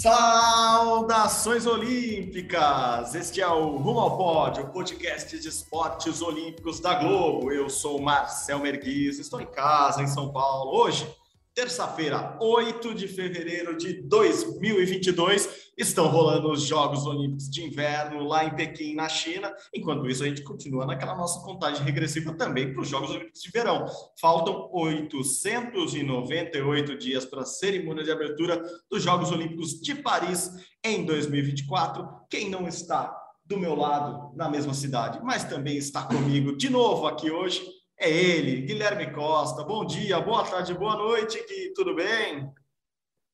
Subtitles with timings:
[0.00, 3.14] Saudações olímpicas!
[3.14, 7.52] Este é o Rumo ao Pódio, o podcast de esportes olímpicos da Globo.
[7.52, 10.74] Eu sou Marcel Merguiz, estou em casa, em São Paulo.
[10.74, 11.06] Hoje,
[11.54, 18.54] terça-feira, 8 de fevereiro de 2022, estão rolando os Jogos Olímpicos de Inverno lá em
[18.54, 19.50] Pequim, na China.
[19.74, 23.50] Enquanto isso, a gente continua naquela nossa contagem regressiva também para os Jogos Olímpicos de
[23.50, 23.86] Verão.
[24.20, 30.50] Faltam 898 dias para a cerimônia de abertura dos Jogos Olímpicos de Paris
[30.84, 32.06] em 2024.
[32.28, 37.06] Quem não está do meu lado na mesma cidade, mas também está comigo de novo
[37.06, 37.62] aqui hoje,
[37.98, 39.64] é ele, Guilherme Costa.
[39.64, 42.50] Bom dia, boa tarde, boa noite, Gui, tudo bem?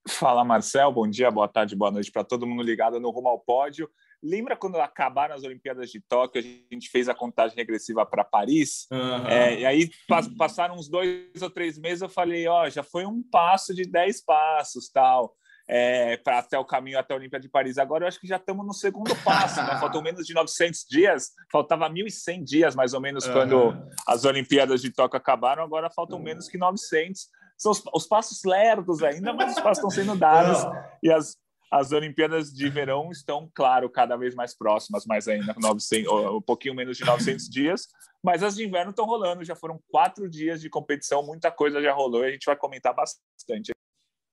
[0.09, 0.93] Fala, Marcel.
[0.93, 3.91] Bom dia, boa tarde, boa noite para todo mundo ligado no Rumo ao Pódio.
[4.23, 8.87] Lembra quando acabaram as Olimpíadas de Tóquio, a gente fez a contagem regressiva para Paris?
[8.91, 9.27] Uhum.
[9.29, 9.91] É, e aí
[10.39, 14.25] passaram uns dois ou três meses, eu falei, ó, já foi um passo de dez
[14.25, 15.35] passos, tal
[15.69, 17.79] é, para até o caminho até a Olimpíada de Paris.
[17.79, 19.77] Agora eu acho que já estamos no segundo passo, né?
[19.81, 23.77] Faltam menos de 900 dias, faltava 1.100 dias mais ou menos quando
[24.07, 27.29] as Olimpíadas de Tóquio acabaram, agora faltam menos que 900.
[27.57, 30.59] São os, os passos lerdos ainda, mas os passos estão sendo dados.
[31.03, 31.37] E as,
[31.71, 36.75] as Olimpíadas de Verão estão, claro, cada vez mais próximas, mais ainda, 900, um pouquinho
[36.75, 37.89] menos de 900 dias,
[38.23, 41.93] mas as de inverno estão rolando, já foram quatro dias de competição, muita coisa já
[41.93, 43.73] rolou e a gente vai comentar bastante.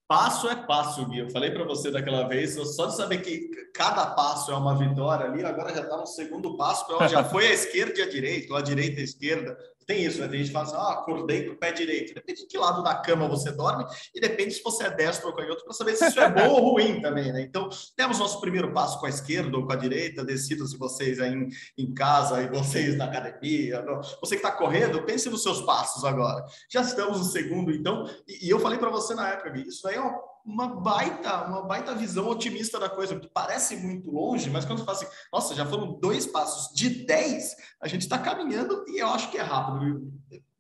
[0.08, 1.20] Passo é passo, Gui.
[1.20, 5.26] Eu falei para você daquela vez, só de saber que cada passo é uma vitória
[5.26, 8.60] ali, agora já está no segundo passo, já foi a esquerda e a direita, ou
[8.60, 9.58] a direita e a esquerda.
[9.86, 10.28] Tem isso, né?
[10.28, 12.14] Tem gente que fala assim, ah, acordei com o pé direito.
[12.14, 15.36] Depende de que lado da cama você dorme e depende se você é destro ou
[15.36, 17.42] canhoto para saber se isso é bom ou ruim também, né?
[17.42, 20.24] Então, temos nosso primeiro passo com a esquerda ou com a direita.
[20.24, 23.82] Decido se vocês aí em, em casa e vocês na academia.
[23.82, 24.02] Não.
[24.02, 26.46] Você que está correndo, pense nos seus passos agora.
[26.70, 28.10] Já estamos no segundo, então.
[28.28, 31.62] E, e eu falei para você na época, isso aí é uma uma baita, uma
[31.62, 35.56] baita visão otimista da coisa, que parece muito longe, mas quando você fala assim, nossa,
[35.56, 39.42] já foram dois passos de dez, a gente está caminhando e eu acho que é
[39.42, 40.12] rápido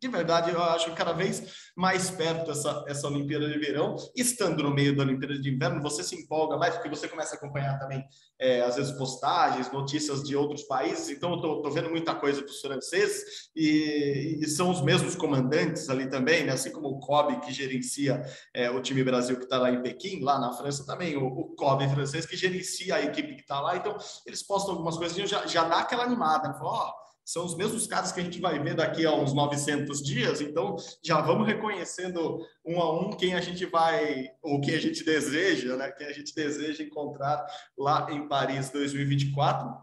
[0.04, 3.96] de verdade, eu acho cada vez mais perto essa, essa Olimpíada de Verão.
[4.14, 7.38] Estando no meio da Olimpíada de Inverno, você se empolga mais, porque você começa a
[7.38, 8.04] acompanhar também,
[8.38, 11.10] é, às vezes, postagens, notícias de outros países.
[11.10, 16.10] Então, eu estou vendo muita coisa dos franceses e, e, são os mesmos comandantes ali
[16.10, 16.52] também, né?
[16.52, 18.22] assim como o COB, que gerencia
[18.54, 21.90] é, o time Brasil que está lá em Pequim, lá na França também, o, o
[21.94, 23.78] francês que gerencia a equipe que está lá.
[23.78, 23.98] Então,
[24.28, 26.50] eles postam algumas coisinhas, já, já dá aquela animada.
[26.50, 26.56] Né?
[26.56, 30.02] Fala, oh, são os mesmos casos que a gente vai ver daqui a uns 900
[30.02, 34.80] dias, então já vamos reconhecendo um a um quem a gente vai, ou quem a
[34.80, 35.92] gente deseja, né?
[35.92, 37.46] Quem a gente deseja encontrar
[37.78, 39.74] lá em Paris 2024.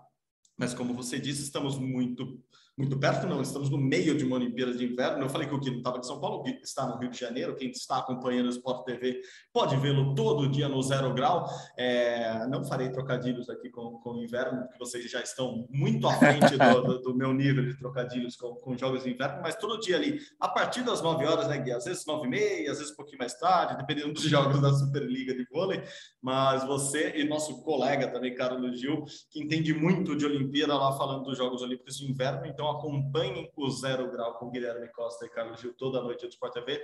[0.57, 2.39] Mas como você disse, estamos muito
[2.77, 5.23] muito perto, não, estamos no meio de uma Olimpíada de Inverno.
[5.23, 7.19] Eu falei que o Gui não estava de São Paulo, o está no Rio de
[7.19, 7.55] Janeiro.
[7.55, 9.21] Quem está acompanhando o Sport TV
[9.53, 11.47] pode vê-lo todo dia no zero grau.
[11.77, 16.15] É, não farei trocadilhos aqui com, com o inverno, porque vocês já estão muito à
[16.15, 19.79] frente do, do, do meu nível de trocadilhos com, com, jogos de inverno, mas todo
[19.79, 21.73] dia ali, a partir das 9 horas, né, Gui?
[21.73, 24.73] Às vezes 9 e meia, às vezes um pouquinho mais tarde, dependendo dos jogos da
[24.73, 25.83] Superliga de vôlei.
[26.23, 31.25] Mas você e nosso colega também, Carlos Gil, que entende muito de Olimpíada lá falando
[31.25, 35.61] dos Jogos Olímpicos de Inverno, então acompanhem o Zero Grau com Guilherme Costa e Carlos
[35.61, 36.83] Gil toda noite no Sport TV.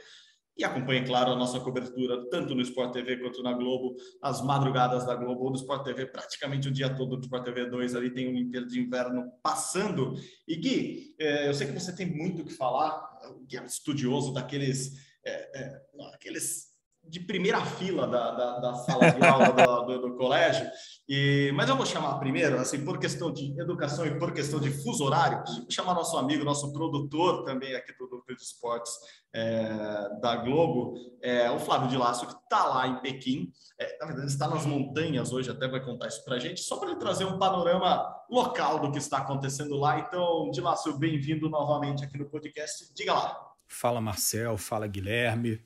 [0.59, 5.05] E acompanhe, claro, a nossa cobertura, tanto no Sport TV quanto na Globo, as madrugadas
[5.05, 8.11] da Globo ou do Sport TV, praticamente o dia todo do Sport TV 2, ali
[8.11, 10.15] tem o Olimpíada de Inverno passando.
[10.49, 13.63] E Gui, é, eu sei que você tem muito o que falar, o Gui é
[13.63, 15.83] um estudioso daqueles, é, é,
[16.15, 16.76] aqueles
[17.09, 20.67] de primeira fila da, da, da sala de aula do, do, do, colégio.
[21.09, 24.71] E, mas eu vou chamar primeiro, assim, por questão de educação e por questão de
[24.71, 28.93] fuso horário, vou chamar nosso amigo, nosso produtor também aqui do Núcleo de Esportes
[29.33, 33.53] é, da Globo, é, o Flávio de Lácio, que está lá em Pequim.
[33.79, 36.77] É, na verdade, está nas montanhas hoje, até vai contar isso para a gente, só
[36.79, 39.99] para ele trazer um panorama local do que está acontecendo lá.
[39.99, 42.93] Então, de Lácio, bem-vindo novamente aqui no podcast.
[42.95, 43.47] Diga lá.
[43.69, 44.57] Fala, Marcel.
[44.57, 45.61] Fala, Guilherme.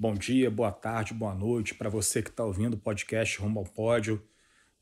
[0.00, 3.64] Bom dia, boa tarde, boa noite para você que está ouvindo o podcast Rumo ao
[3.64, 4.24] Pódio.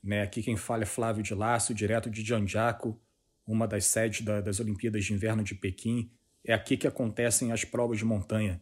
[0.05, 3.01] Né, aqui quem fala é Flávio de Lácio, direto de Janjaco,
[3.47, 6.13] uma das sedes da, das Olimpíadas de Inverno de Pequim.
[6.45, 8.61] É aqui que acontecem as provas de montanha.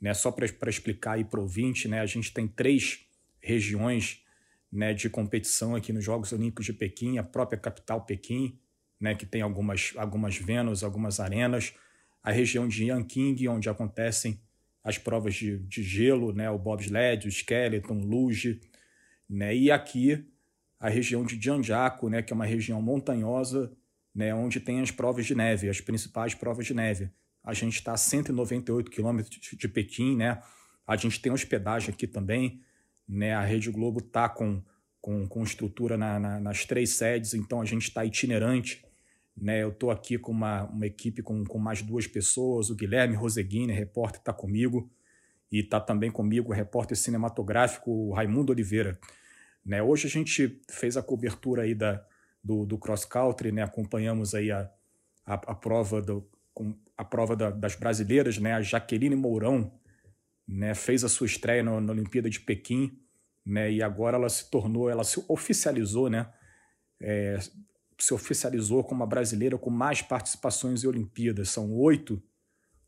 [0.00, 3.06] Né, só para explicar aí para o ouvinte, né, a gente tem três
[3.38, 4.24] regiões
[4.72, 8.58] né, de competição aqui nos Jogos Olímpicos de Pequim, a própria capital Pequim,
[8.98, 11.74] né, que tem algumas, algumas Vênus, algumas arenas,
[12.22, 14.40] a região de Yanqing, onde acontecem
[14.84, 18.60] as provas de, de gelo, né, o bobsled, o skeleton, luge,
[19.28, 20.26] né, e aqui
[20.78, 23.72] a região de Jiangjakou, né, que é uma região montanhosa,
[24.14, 27.10] né, onde tem as provas de neve, as principais provas de neve.
[27.44, 30.40] A gente está a 198 quilômetros de Pequim, né?
[30.86, 32.60] A gente tem hospedagem aqui também,
[33.08, 33.34] né?
[33.34, 34.62] A Rede Globo está com,
[35.00, 38.84] com, com estrutura na, na, nas três sedes, então a gente está itinerante.
[39.36, 39.62] Né?
[39.62, 43.72] Eu estou aqui com uma, uma equipe com, com mais duas pessoas, o Guilherme Roseguini,
[43.72, 44.90] repórter, está comigo,
[45.50, 48.98] e está também comigo o repórter cinematográfico Raimundo Oliveira.
[49.64, 49.82] Né?
[49.82, 52.04] Hoje a gente fez a cobertura aí da,
[52.42, 53.62] do, do cross country, né?
[53.62, 54.70] acompanhamos aí a,
[55.26, 56.26] a, a prova, do,
[56.96, 58.54] a prova da, das brasileiras, né?
[58.54, 59.72] a Jaqueline Mourão
[60.48, 60.74] né?
[60.74, 62.98] fez a sua estreia na, na Olimpíada de Pequim,
[63.44, 63.70] né?
[63.70, 66.32] e agora ela se tornou, ela se oficializou, né?
[67.00, 67.36] É,
[68.02, 71.50] se oficializou como a brasileira com mais participações em Olimpíadas.
[71.50, 72.20] São oito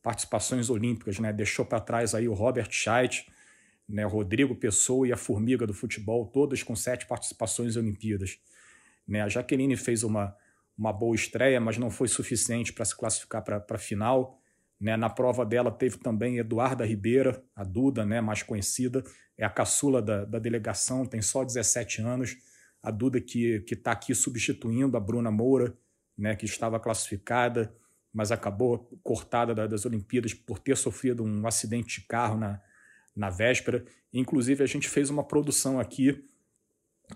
[0.03, 1.33] participações olímpicas, né?
[1.33, 3.25] Deixou para trás aí o Robert Scheidt,
[3.89, 4.05] né?
[4.05, 8.41] Rodrigo Pessoa e a Formiga do futebol, todas com sete participações em Olimpíadas.
[9.07, 9.23] Né?
[9.23, 10.35] A Jaqueline fez uma,
[10.77, 14.41] uma boa estreia, mas não foi suficiente para se classificar para a final.
[14.81, 14.97] Né?
[14.97, 18.21] Na prova dela teve também Eduarda Ribeira, a Duda, né?
[18.21, 19.05] mais conhecida,
[19.39, 22.37] é a caçula da, da delegação, tem só 17 anos
[22.85, 25.75] a Duda que está aqui substituindo a Bruna Moura,
[26.17, 27.75] né, que estava classificada,
[28.13, 32.61] mas acabou cortada das Olimpíadas por ter sofrido um acidente de carro na,
[33.17, 33.83] na véspera.
[34.13, 36.29] Inclusive, a gente fez uma produção aqui,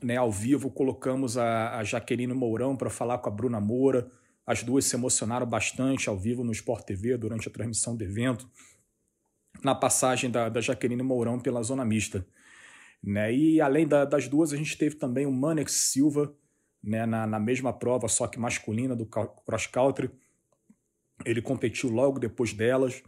[0.02, 4.10] né, ao vivo, colocamos a, a Jaqueline Mourão para falar com a Bruna Moura.
[4.46, 8.50] As duas se emocionaram bastante ao vivo no Sport TV durante a transmissão do evento,
[9.62, 12.26] na passagem da, da Jaqueline Mourão pela zona mista.
[13.02, 13.34] Né?
[13.34, 16.34] E além da, das duas, a gente teve também o Manex Silva
[16.82, 20.10] né, na, na mesma prova, só que masculina do cross country.
[21.24, 23.02] Ele competiu logo depois delas.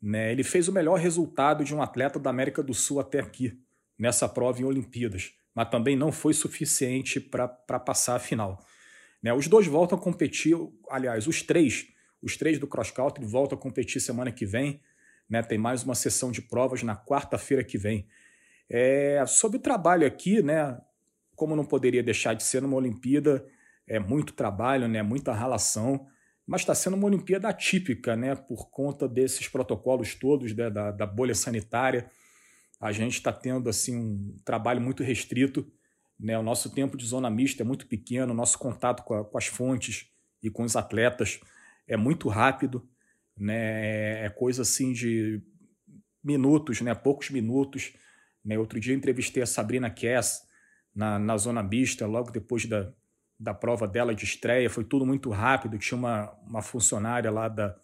[0.00, 0.32] Né?
[0.32, 3.58] Ele fez o melhor resultado de um atleta da América do Sul até aqui,
[3.98, 8.64] nessa prova em Olimpíadas, mas também não foi suficiente para passar a final.
[9.22, 9.32] Né?
[9.32, 10.56] Os dois voltam a competir,
[10.90, 11.88] aliás, os três,
[12.22, 14.80] os três do cross country voltam a competir semana que vem.
[15.28, 15.42] Né?
[15.42, 18.06] Tem mais uma sessão de provas na quarta-feira que vem.
[18.68, 20.78] É, sobre o trabalho aqui, né,
[21.34, 23.46] como não poderia deixar de ser numa Olimpíada,
[23.86, 26.06] é muito trabalho, né, muita relação,
[26.46, 31.06] mas está sendo uma Olimpíada atípica, né, por conta desses protocolos todos né, da, da
[31.06, 32.10] bolha sanitária.
[32.80, 35.70] A gente está tendo assim um trabalho muito restrito,
[36.18, 39.24] né, o nosso tempo de zona mista é muito pequeno, o nosso contato com, a,
[39.24, 40.10] com as fontes
[40.42, 41.40] e com os atletas
[41.86, 42.88] é muito rápido,
[43.36, 45.42] né, é coisa assim de
[46.24, 47.92] minutos, né, poucos minutos
[48.46, 48.56] né?
[48.56, 50.42] Outro dia entrevistei a Sabrina Kess
[50.94, 52.92] na, na Zona Mista, logo depois da,
[53.38, 54.70] da prova dela de estreia.
[54.70, 55.76] Foi tudo muito rápido.
[55.76, 57.76] Tinha uma, uma funcionária lá da,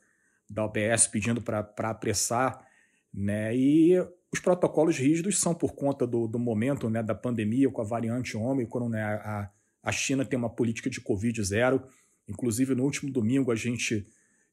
[0.49, 2.65] da OBS pedindo para apressar.
[3.13, 3.57] Né?
[3.57, 3.99] E
[4.33, 8.37] os protocolos rígidos são por conta do, do momento né, da pandemia com a variante
[8.37, 8.89] Ômicron.
[8.89, 9.03] Né?
[9.03, 9.51] A,
[9.83, 11.83] a China tem uma política de Covid zero.
[12.29, 14.07] Inclusive, no último domingo, a gente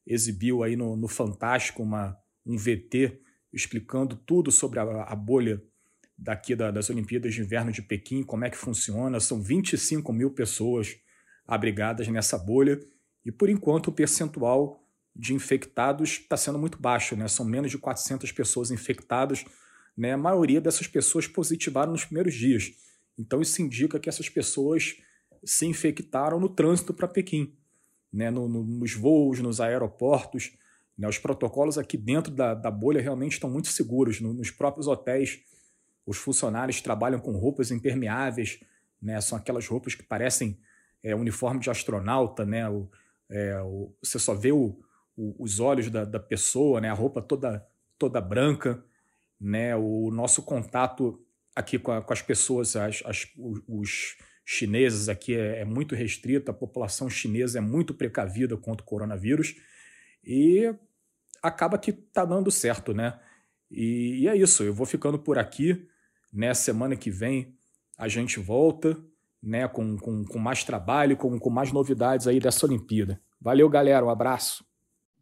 [0.04, 3.20] exibiu aí no, no Fantástico uma, um VT
[3.52, 5.62] explicando tudo sobre a, a bolha
[6.20, 9.18] daqui da, das Olimpíadas de Inverno de Pequim, como é que funciona.
[9.18, 10.96] São 25 mil pessoas
[11.46, 12.78] abrigadas nessa bolha
[13.24, 14.84] e, por enquanto, o percentual
[15.16, 17.26] de infectados está sendo muito baixo, né?
[17.26, 19.44] São menos de 400 pessoas infectadas,
[19.96, 20.12] né?
[20.12, 22.70] A maioria dessas pessoas positivaram nos primeiros dias.
[23.18, 24.96] Então, isso indica que essas pessoas
[25.42, 27.56] se infectaram no trânsito para Pequim,
[28.12, 28.30] né?
[28.30, 30.52] No, no, nos voos, nos aeroportos.
[30.98, 31.08] Né?
[31.08, 34.20] Os protocolos aqui dentro da, da bolha realmente estão muito seguros.
[34.20, 35.40] No, nos próprios hotéis
[36.10, 38.58] os funcionários trabalham com roupas impermeáveis,
[39.00, 39.20] né?
[39.20, 40.58] São aquelas roupas que parecem
[41.04, 42.68] é, uniforme de astronauta, né?
[42.68, 42.90] O,
[43.30, 44.76] é, o, você só vê o,
[45.16, 46.90] os olhos da, da, pessoa, né?
[46.90, 47.64] A roupa toda
[47.96, 48.82] toda branca,
[49.40, 49.76] né?
[49.76, 51.24] O nosso contato
[51.54, 53.28] aqui com, a, com as pessoas, as, as,
[53.68, 58.86] os chineses aqui é, é, muito restrito, a população chinesa é muito precavida contra o
[58.86, 59.54] coronavírus
[60.24, 60.74] e
[61.40, 63.16] acaba que está dando certo, né?
[63.70, 65.86] E, e, é isso, eu vou ficando por aqui.
[66.32, 66.52] Né?
[66.54, 67.54] Semana que vem
[67.96, 68.96] a gente volta
[69.42, 69.68] né?
[69.68, 73.20] com, com, com mais trabalho, com, com mais novidades aí dessa Olimpíada.
[73.40, 74.04] Valeu, galera.
[74.04, 74.64] Um abraço.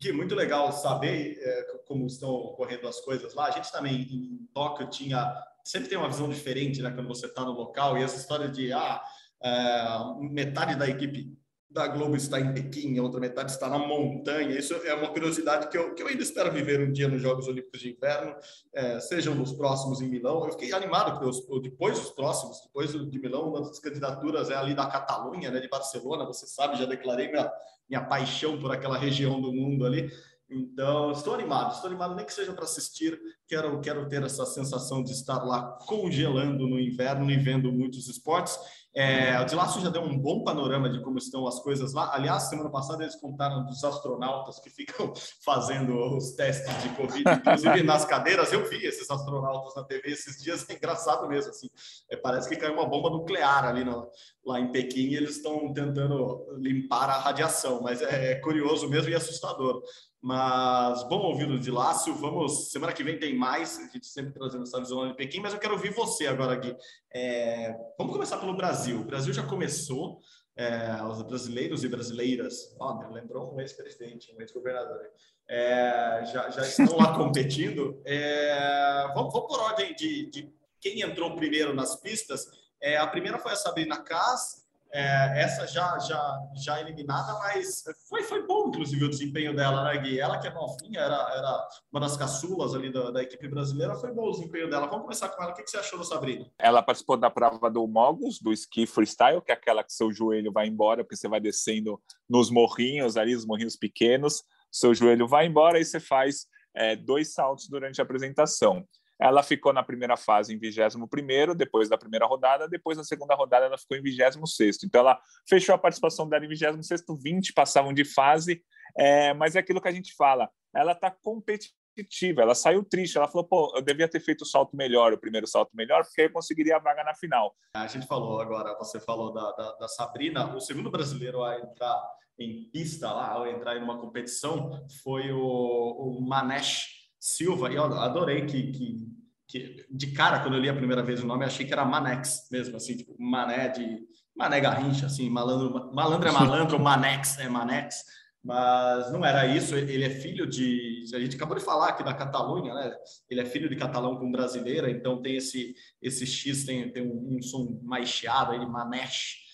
[0.01, 3.47] Gui, muito legal saber é, como estão ocorrendo as coisas lá.
[3.47, 5.35] A gente também em Tóquio tinha
[5.69, 6.91] sempre tem uma visão diferente, né?
[6.91, 9.03] Quando você está no local e essa história de ah,
[9.43, 11.37] é, metade da equipe
[11.71, 14.59] da Globo está em Pequim, a outra metade está na montanha.
[14.59, 17.47] Isso é uma curiosidade que eu, que eu ainda espero viver um dia nos Jogos
[17.47, 18.35] Olímpicos de Inverno,
[18.73, 20.45] é, sejam nos próximos em Milão.
[20.45, 24.75] Eu fiquei animado porque depois dos próximos, depois de Milão, uma das candidaturas é ali
[24.75, 26.25] da Catalunha, né, de Barcelona.
[26.25, 27.53] Você sabe, já declarei minha,
[27.89, 30.11] minha paixão por aquela região do mundo ali.
[30.51, 33.21] Então, estou animado, estou animado nem que seja para assistir.
[33.47, 38.59] Quero, quero ter essa sensação de estar lá congelando no inverno e vendo muitos esportes.
[38.95, 42.13] É, o de Laço já deu um bom panorama de como estão as coisas lá.
[42.15, 45.13] Aliás, semana passada eles contaram dos astronautas que ficam
[45.45, 48.53] fazendo os testes de Covid, inclusive nas cadeiras.
[48.53, 51.51] Eu vi esses astronautas na TV esses dias, é engraçado mesmo.
[51.51, 51.69] Assim.
[52.11, 54.11] É, parece que caiu uma bomba nuclear ali no,
[54.45, 59.11] lá em Pequim e eles estão tentando limpar a radiação, mas é, é curioso mesmo
[59.11, 59.83] e assustador.
[60.21, 62.15] Mas bom ouvir o de Lácio.
[62.15, 63.79] Vamos, semana que vem tem mais.
[63.79, 66.75] A gente sempre trazendo essa visão de Pequim, mas eu quero ouvir você agora aqui.
[67.13, 69.01] É, vamos começar pelo Brasil.
[69.01, 70.21] O Brasil já começou.
[70.57, 75.09] É, os brasileiros e brasileiras, oh, lembrou um ex-presidente, um ex-governador,
[75.49, 78.03] é, já, já estão lá competindo.
[78.05, 82.45] É, vamos, vamos, por ordem de, de, quem entrou primeiro nas pistas.
[82.81, 88.23] É, a primeira foi a Sabrina Kass, é, essa já, já, já eliminada, mas foi,
[88.23, 90.19] foi bom, inclusive, o desempenho dela, né, Gui?
[90.19, 94.13] Ela que é novinha, era, era uma das caçulas ali da, da equipe brasileira, foi
[94.13, 94.87] bom o desempenho dela.
[94.87, 95.53] Vamos começar com ela.
[95.53, 96.51] O que, que você achou da Sabrina?
[96.59, 100.53] Ela participou da prova do Mogus, do ski freestyle, que é aquela que seu joelho
[100.53, 105.47] vai embora, porque você vai descendo nos morrinhos ali, os morrinhos pequenos, seu joelho vai
[105.47, 108.87] embora e você faz é, dois saltos durante a apresentação.
[109.21, 113.67] Ela ficou na primeira fase em 21 depois da primeira rodada, depois na segunda rodada
[113.67, 118.05] ela ficou em 26 Então ela fechou a participação dela em 26 20 passavam de
[118.05, 118.63] fase,
[118.97, 123.27] é, mas é aquilo que a gente fala, ela está competitiva, ela saiu triste, ela
[123.27, 126.33] falou, pô, eu devia ter feito o salto melhor, o primeiro salto melhor, porque eu
[126.33, 127.55] conseguiria a vaga na final.
[127.75, 132.01] A gente falou agora, você falou da, da, da Sabrina, o segundo brasileiro a entrar
[132.39, 136.98] em pista lá, ao entrar em uma competição, foi o, o Manesh
[137.37, 139.07] Silva, e eu adorei que, que,
[139.47, 142.49] que, de cara, quando eu li a primeira vez o nome, achei que era Manex
[142.51, 144.01] mesmo, assim, tipo, Mané de
[144.37, 148.05] Mané Garrincha, assim, malandro, malandro é malandro, Manex é Manex,
[148.45, 152.15] mas não era isso, ele é filho de, a gente acabou de falar aqui da
[152.15, 152.93] Catalunha, né,
[153.29, 157.37] ele é filho de catalão com brasileira, então tem esse, esse X, tem, tem um,
[157.37, 159.48] um som mais chiado aí, Manesh,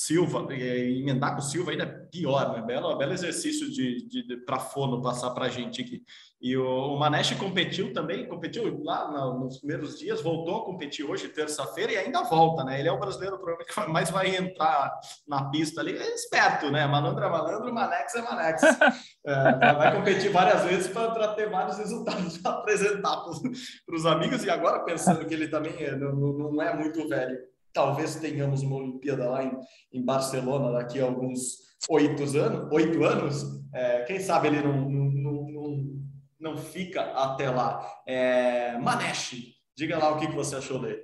[0.00, 2.62] Silva, emendar com Silva ainda é pior, né?
[2.62, 6.04] Belo, belo exercício de, de, de para fono passar para a gente aqui.
[6.40, 11.04] E o, o Manesh competiu também, competiu lá no, nos primeiros dias, voltou a competir
[11.04, 12.78] hoje, terça-feira, e ainda volta, né?
[12.78, 15.98] Ele é o brasileiro provavelmente que mais vai entrar na pista ali.
[15.98, 16.86] É esperto, né?
[16.86, 18.62] Malandro é malandro, Manex é Manex.
[19.26, 24.48] É, vai competir várias vezes para ter vários resultados para apresentar para os amigos, e
[24.48, 27.36] agora pensando que ele também é, não, não é muito velho
[27.72, 29.52] talvez tenhamos uma Olimpíada lá em,
[29.92, 35.50] em Barcelona daqui a alguns oito anos, oito anos é, quem sabe ele não, não,
[35.50, 36.02] não,
[36.40, 37.86] não fica até lá.
[38.06, 39.36] É, Manesh,
[39.76, 41.02] diga lá o que, que você achou dele.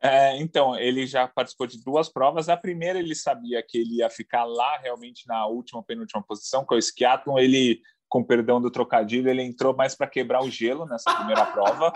[0.00, 2.48] É, então, ele já participou de duas provas.
[2.48, 6.74] A primeira, ele sabia que ele ia ficar lá realmente na última, penúltima posição, que
[6.74, 7.38] é o skiathlon.
[7.38, 11.92] Ele, com perdão do trocadilho, ele entrou mais para quebrar o gelo nessa primeira prova.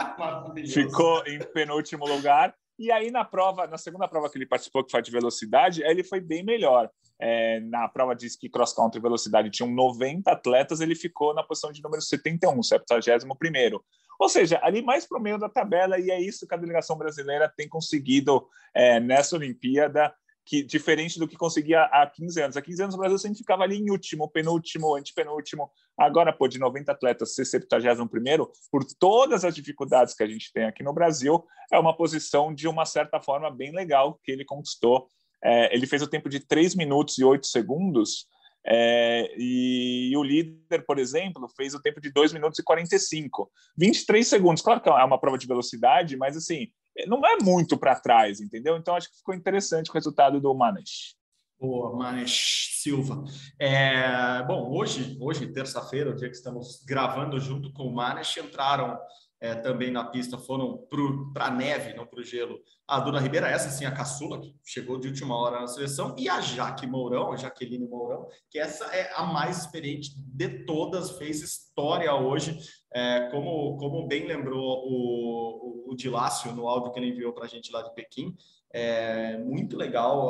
[0.73, 2.55] Ficou em penúltimo lugar.
[2.79, 6.05] E aí, na prova, na segunda prova que ele participou, que foi de velocidade, ele
[6.05, 6.91] foi bem melhor.
[7.19, 11.73] É, na prova de ski cross country velocidade tinham 90 atletas, ele ficou na posição
[11.73, 13.81] de número 71, 71
[14.21, 16.99] Ou seja, ali mais para o meio da tabela, e é isso que a delegação
[16.99, 20.15] brasileira tem conseguido é, nessa Olimpíada
[20.47, 22.57] que diferente do que conseguia há 15 anos.
[22.57, 25.69] Há 15 anos o Brasil sempre ficava ali em último, penúltimo, antepenúltimo.
[25.99, 30.53] Agora, pô, de 90 atletas, ser 71 primeiro, por todas as dificuldades que a gente
[30.53, 34.45] tem aqui no Brasil, é uma posição de uma certa forma bem legal que ele
[34.45, 35.09] conquistou.
[35.43, 38.27] É, ele fez o tempo de 3 minutos e 8 segundos,
[38.69, 43.51] é, e, e, o líder, por exemplo, fez o tempo de 2 minutos e 45.
[43.79, 44.63] 23 segundos.
[44.63, 46.69] Claro que é uma prova de velocidade, mas assim,
[47.07, 48.77] não é muito para trás, entendeu?
[48.77, 51.15] Então acho que ficou interessante o resultado do Manesh.
[51.59, 53.25] Boa, Manesh Silva.
[53.59, 58.99] É, bom, hoje, hoje terça-feira, o dia que estamos gravando junto com o Manesh, entraram
[59.47, 60.87] é, também na pista, foram
[61.33, 62.59] para a neve, não para o gelo.
[62.87, 66.29] A Duna Ribeira, essa sim, a caçula, que chegou de última hora na seleção, e
[66.29, 71.43] a Jaque Mourão, a Jaqueline Mourão, que essa é a mais experiente de todas, fez
[71.43, 72.59] história hoje,
[72.93, 77.45] é, como, como bem lembrou o, o, o Dilácio no áudio que ele enviou para
[77.45, 78.37] a gente lá de Pequim.
[78.73, 80.29] É muito legal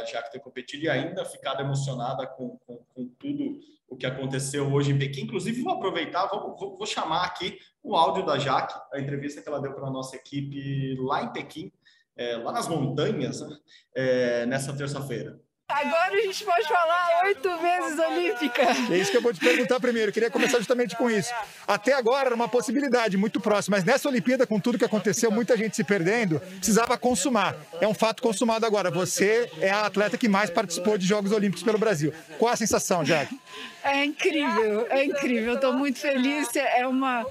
[0.00, 3.58] a Jaque ter competido e ainda ficado emocionada com, com, com tudo
[3.90, 5.22] o que aconteceu hoje em Pequim.
[5.22, 9.48] Inclusive, vou aproveitar, vou, vou, vou chamar aqui o áudio da Jaque, a entrevista que
[9.48, 11.72] ela deu para a nossa equipe lá em Pequim,
[12.16, 13.56] é, lá nas montanhas, né?
[13.96, 15.40] é, nessa terça-feira.
[15.72, 18.62] Agora a gente pode falar oito vezes olímpica.
[18.90, 20.10] É isso que eu vou te perguntar primeiro.
[20.10, 21.32] Eu queria começar justamente com isso.
[21.66, 25.56] Até agora era uma possibilidade muito próxima, mas nessa Olimpíada, com tudo que aconteceu, muita
[25.56, 27.56] gente se perdendo, precisava consumar.
[27.80, 28.90] É um fato consumado agora.
[28.90, 32.12] Você é a atleta que mais participou de Jogos Olímpicos pelo Brasil.
[32.38, 33.38] Qual a sensação, Jack?
[33.82, 35.54] É incrível, é incrível.
[35.54, 36.48] Estou muito feliz.
[36.54, 37.26] É uma,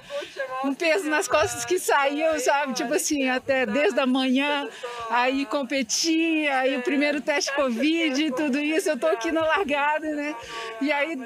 [0.64, 2.74] um peso nas costas que saiu, sabe?
[2.74, 4.68] Tipo assim, até desde a manhã,
[5.10, 8.88] aí competir, aí o primeiro teste Covid, tudo isso.
[8.88, 10.34] Eu estou aqui na largada, né?
[10.80, 11.18] E aí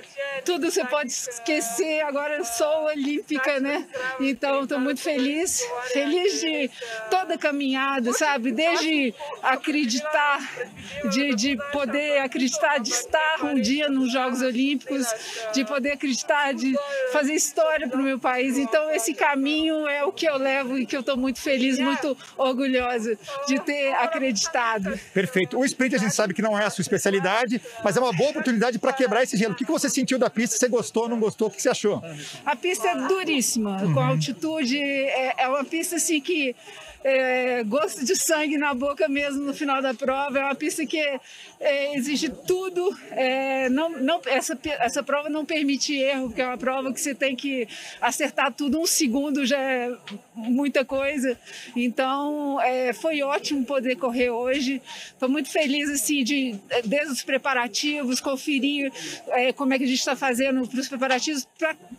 [0.45, 2.01] tudo você pode esquecer.
[2.03, 3.87] Agora eu sou olímpica, né?
[4.21, 5.63] Então estou muito feliz.
[5.93, 6.71] Feliz de
[7.11, 8.53] toda a caminhada, sabe?
[8.53, 10.41] Desde acreditar,
[11.11, 15.07] de, de poder acreditar, de estar um dia nos Jogos Olímpicos
[15.53, 16.75] de poder acreditar, de
[17.13, 18.59] fazer história para o meu país.
[18.59, 22.17] Então, esse caminho é o que eu levo e que eu estou muito feliz, muito
[22.37, 24.99] orgulhosa de ter acreditado.
[25.13, 25.59] Perfeito.
[25.59, 28.31] O sprint a gente sabe que não é a sua especialidade, mas é uma boa
[28.31, 29.53] oportunidade para quebrar esse gelo.
[29.53, 30.57] O que você sentiu da pista?
[30.57, 31.49] Você gostou, não gostou?
[31.49, 32.03] O que você achou?
[32.45, 33.95] A pista é duríssima, uhum.
[33.95, 34.79] com altitude.
[34.79, 36.55] É, é uma pista assim que
[37.05, 40.39] é, gosto de sangue na boca mesmo no final da prova.
[40.39, 41.21] É uma pista que
[41.65, 42.95] é, exige tudo.
[43.11, 47.15] É, não, não, essa, essa prova não permite erro, porque é uma prova que você
[47.15, 47.67] tem que
[48.01, 48.79] acertar tudo.
[48.79, 49.91] Um segundo já é
[50.35, 51.39] muita coisa.
[51.75, 54.83] Então, é, foi ótimo poder correr hoje.
[55.07, 56.55] Estou muito feliz assim de
[56.85, 58.93] desde os preparativos, conferir
[59.29, 61.49] é, como é que a gente está fazendo para os preparativos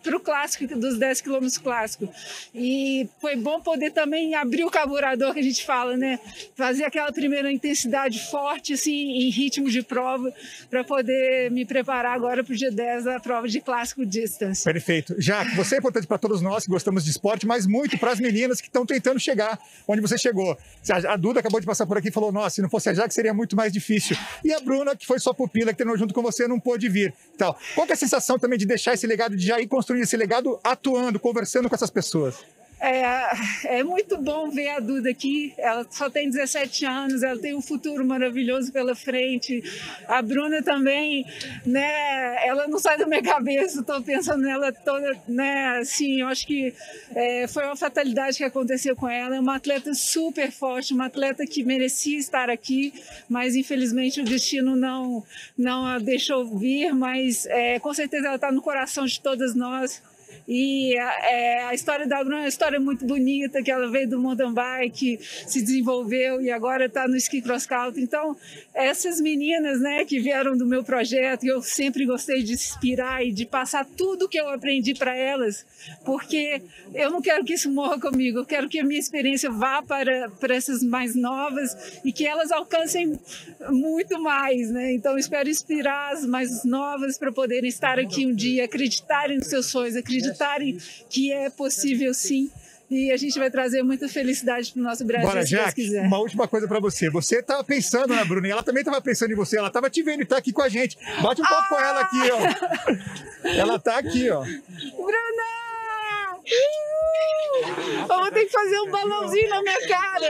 [0.03, 2.07] para o clássico dos 10 quilômetros clássico.
[2.53, 6.19] E foi bom poder também abrir o carburador que a gente fala, né?
[6.55, 10.34] Fazer aquela primeira intensidade forte, assim, em ritmo de prova,
[10.70, 14.64] para poder me preparar agora para o dia 10 da prova de clássico distance.
[14.64, 15.16] Perfeito.
[15.18, 18.20] Jaque, você é importante para todos nós que gostamos de esporte, mas muito para as
[18.20, 20.58] meninas que estão tentando chegar onde você chegou.
[21.08, 23.14] A Duda acabou de passar por aqui e falou: nossa, se não fosse a Jaque
[23.14, 24.18] seria muito mais difícil.
[24.44, 27.14] E a Bruna, que foi sua pupila, que treinou junto com você, não pôde vir.
[27.34, 30.18] Então, qual é a sensação também de deixar esse legado, de já ir construindo esse
[30.18, 32.36] legado atuando, conversando com essas pessoas?
[32.86, 35.56] É, é muito bom ver a Duda aqui.
[35.58, 39.63] Ela só tem 17 anos, ela tem um futuro maravilhoso pela frente.
[40.08, 41.25] A Bruna também,
[41.65, 42.46] né?
[42.46, 43.80] Ela não sai da minha cabeça.
[43.80, 45.80] Estou pensando nela toda, né?
[45.80, 46.71] Assim, eu acho que
[47.15, 49.36] é, foi uma fatalidade que aconteceu com ela.
[49.36, 52.93] É uma atleta super forte, uma atleta que merecia estar aqui,
[53.28, 55.24] mas infelizmente o destino não
[55.58, 56.93] não a deixou vir.
[56.93, 60.04] Mas é, com certeza ela está no coração de todas nós.
[60.47, 64.19] E é, a história da Bruna é uma história muito bonita, que ela veio do
[64.19, 68.03] mountain bike, se desenvolveu e agora está no ski cross country.
[68.03, 68.38] Então,
[68.73, 73.45] essas meninas né, que vieram do meu projeto, eu sempre gostei de inspirar e de
[73.45, 75.65] passar tudo que eu aprendi para elas,
[76.03, 76.62] porque
[76.93, 80.29] eu não quero que isso morra comigo, eu quero que a minha experiência vá para,
[80.29, 83.19] para essas mais novas e que elas alcancem
[83.69, 84.69] muito mais.
[84.69, 84.93] Né?
[84.93, 89.65] Então, espero inspirar as mais novas para poderem estar aqui um dia, acreditarem nos seus
[89.65, 90.78] sonhos, acreditarem acreditarem
[91.10, 92.52] que é possível sim.
[92.89, 96.06] E a gente vai trazer muita felicidade para o nosso Brasil, Bora, se Deus quiser.
[96.06, 97.10] Uma última coisa para você.
[97.10, 99.58] Você estava pensando na Bruna e ela também estava pensando em você.
[99.58, 100.95] Ela estava te vendo e está aqui com a gente.
[101.19, 101.67] Bate um papo ah!
[101.67, 103.50] com ela aqui, ó.
[103.50, 104.41] Ela está aqui, ó.
[104.41, 105.56] Bruna!
[108.08, 110.30] Eu vou ter que fazer um balãozinho na minha cara.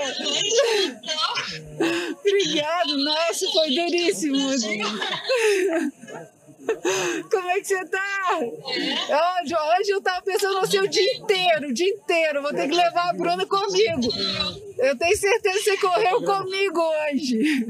[2.20, 4.38] Obrigado, nossa, foi duríssimo.
[7.32, 8.40] Como é que você tá?
[8.40, 12.42] Hoje, hoje eu tava pensando no seu dia inteiro, o dia inteiro.
[12.42, 14.08] Vou ter que levar a Bruna comigo.
[14.78, 17.66] Eu tenho certeza que você correu comigo hoje.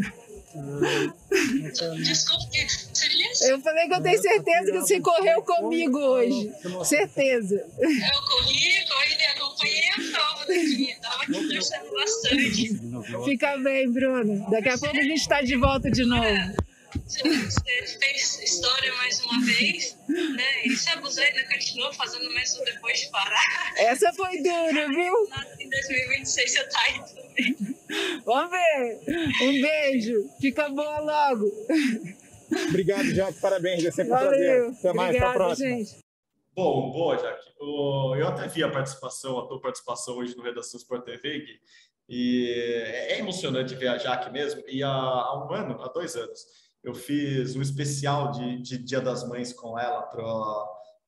[2.00, 3.46] Isso?
[3.50, 6.52] Eu falei que eu tenho certeza que você correu comigo hoje.
[6.86, 7.56] Certeza.
[7.56, 10.96] Eu corri, corri e acompanhei a prova daqui.
[11.02, 11.60] Tava aqui
[11.94, 13.26] bastante.
[13.26, 14.50] Fica bem, Bruno.
[14.50, 16.66] Daqui a pouco a gente tá de volta de novo.
[17.06, 20.66] Você fez história mais uma vez, né?
[20.66, 23.44] E se abusou ainda continuou fazendo mesmo depois de parar.
[23.78, 25.14] Essa foi dura, viu?
[25.60, 27.76] Em 2026 você tá aí também.
[28.26, 29.00] Vamos ver.
[29.44, 30.30] Um beijo.
[30.42, 31.46] Fica boa logo.
[32.70, 33.40] Obrigado, Jaque.
[33.40, 33.86] Parabéns.
[33.86, 34.28] É sempre Valeu.
[34.28, 34.80] um prazer.
[34.80, 35.10] Até mais.
[35.10, 35.70] Obrigado, Até a próxima.
[35.70, 35.98] Gente.
[36.56, 37.52] Bom, boa, Jaque.
[37.60, 41.60] Eu até vi a participação, a tua participação hoje no Redação Sport TV, Gui,
[42.10, 42.50] e
[42.86, 44.64] é emocionante ver a Jaque mesmo.
[44.68, 49.02] E há, há um ano, há dois anos, eu fiz um especial de, de Dia
[49.02, 50.04] das Mães com ela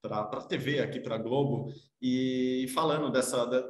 [0.01, 3.63] para a TV aqui para Globo e falando dessa da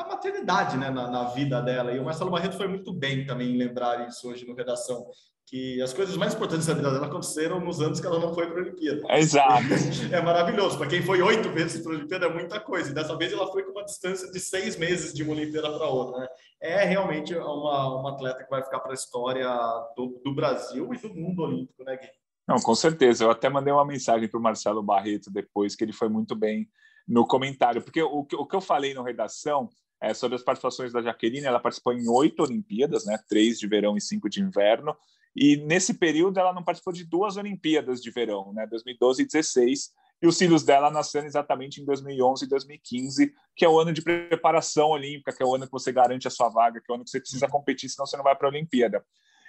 [0.00, 1.92] maternidade né, na, na, vida dela.
[1.92, 5.04] E o Marcelo Barreto foi muito bem também em lembrar isso hoje no Redação,
[5.46, 8.46] que as coisas mais importantes da vida dela aconteceram nos anos que ela não foi
[8.46, 9.02] para a Olimpíada.
[9.10, 9.64] Exato.
[10.10, 10.78] É maravilhoso.
[10.78, 12.90] Para quem foi oito vezes para a Olimpíada, é muita coisa.
[12.90, 15.86] E dessa vez ela foi com uma distância de seis meses de uma Olimpíada para
[15.86, 16.20] outra.
[16.20, 16.28] Né?
[16.60, 19.48] É realmente uma, uma atleta que vai ficar para a história
[19.94, 22.08] do, do, Brasil e do mundo olímpico, né, Gui?
[22.48, 23.24] Não, com certeza.
[23.24, 26.66] Eu até mandei uma mensagem para o Marcelo Barreto depois, que ele foi muito bem
[27.06, 29.68] no comentário, porque o, o que eu falei na redação
[30.00, 33.96] é, sobre as participações da Jaqueline, ela participou em oito Olimpíadas, né, três de verão
[33.96, 34.96] e cinco de inverno,
[35.34, 39.90] e nesse período ela não participou de duas Olimpíadas de verão, né, 2012 e 2016,
[40.22, 44.02] e os filhos dela nasceram exatamente em 2011 e 2015, que é o ano de
[44.02, 46.94] preparação olímpica, que é o ano que você garante a sua vaga, que é o
[46.94, 49.04] ano que você precisa competir, senão você não vai para a Olimpíada.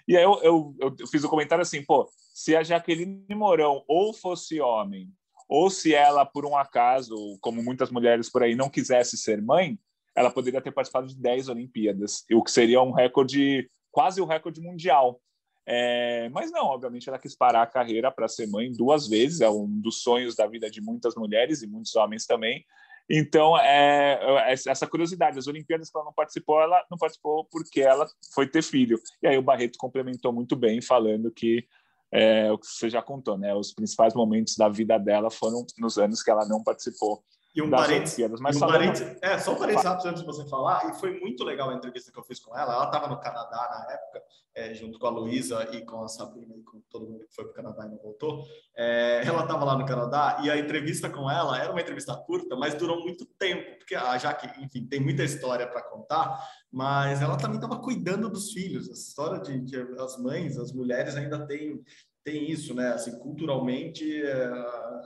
[0.08, 3.84] E aí eu, eu, eu, fiz o um comentário assim, pô, se a Jaqueline Mourão
[3.88, 5.10] ou fosse homem
[5.54, 9.78] ou se ela, por um acaso, como muitas mulheres por aí, não quisesse ser mãe,
[10.16, 14.60] ela poderia ter participado de 10 Olimpíadas, o que seria um recorde, quase o recorde
[14.60, 15.22] mundial.
[15.64, 19.50] É, mas não, obviamente ela quis parar a carreira para ser mãe duas vezes, é
[19.50, 22.66] um dos sonhos da vida de muitas mulheres e muitos homens também.
[23.08, 27.80] Então, é, é, essa curiosidade, as Olimpíadas que ela não participou, ela não participou porque
[27.80, 29.00] ela foi ter filho.
[29.22, 31.68] E aí o Barreto complementou muito bem, falando que
[32.14, 33.56] é, o que você já contou, né?
[33.56, 37.24] Os principais momentos da vida dela foram nos anos que ela não participou
[37.56, 40.90] e um parênteses, mas um parênteses, é, só um parênteses rápido antes de você falar,
[40.90, 42.74] e foi muito legal a entrevista que eu fiz com ela.
[42.74, 44.24] Ela estava no Canadá na época,
[44.56, 47.46] é, junto com a Luísa e com a Sabrina e com todo mundo que foi
[47.46, 48.44] para o Canadá e não voltou.
[48.76, 52.56] É, ela estava lá no Canadá e a entrevista com ela era uma entrevista curta,
[52.56, 56.40] mas durou muito tempo, porque a Jaque, enfim, tem muita história para contar,
[56.72, 58.90] mas ela também estava cuidando dos filhos.
[58.90, 61.84] A história de, de as mães, as mulheres ainda têm
[62.24, 62.94] tem isso, né?
[62.94, 64.50] Assim, culturalmente é,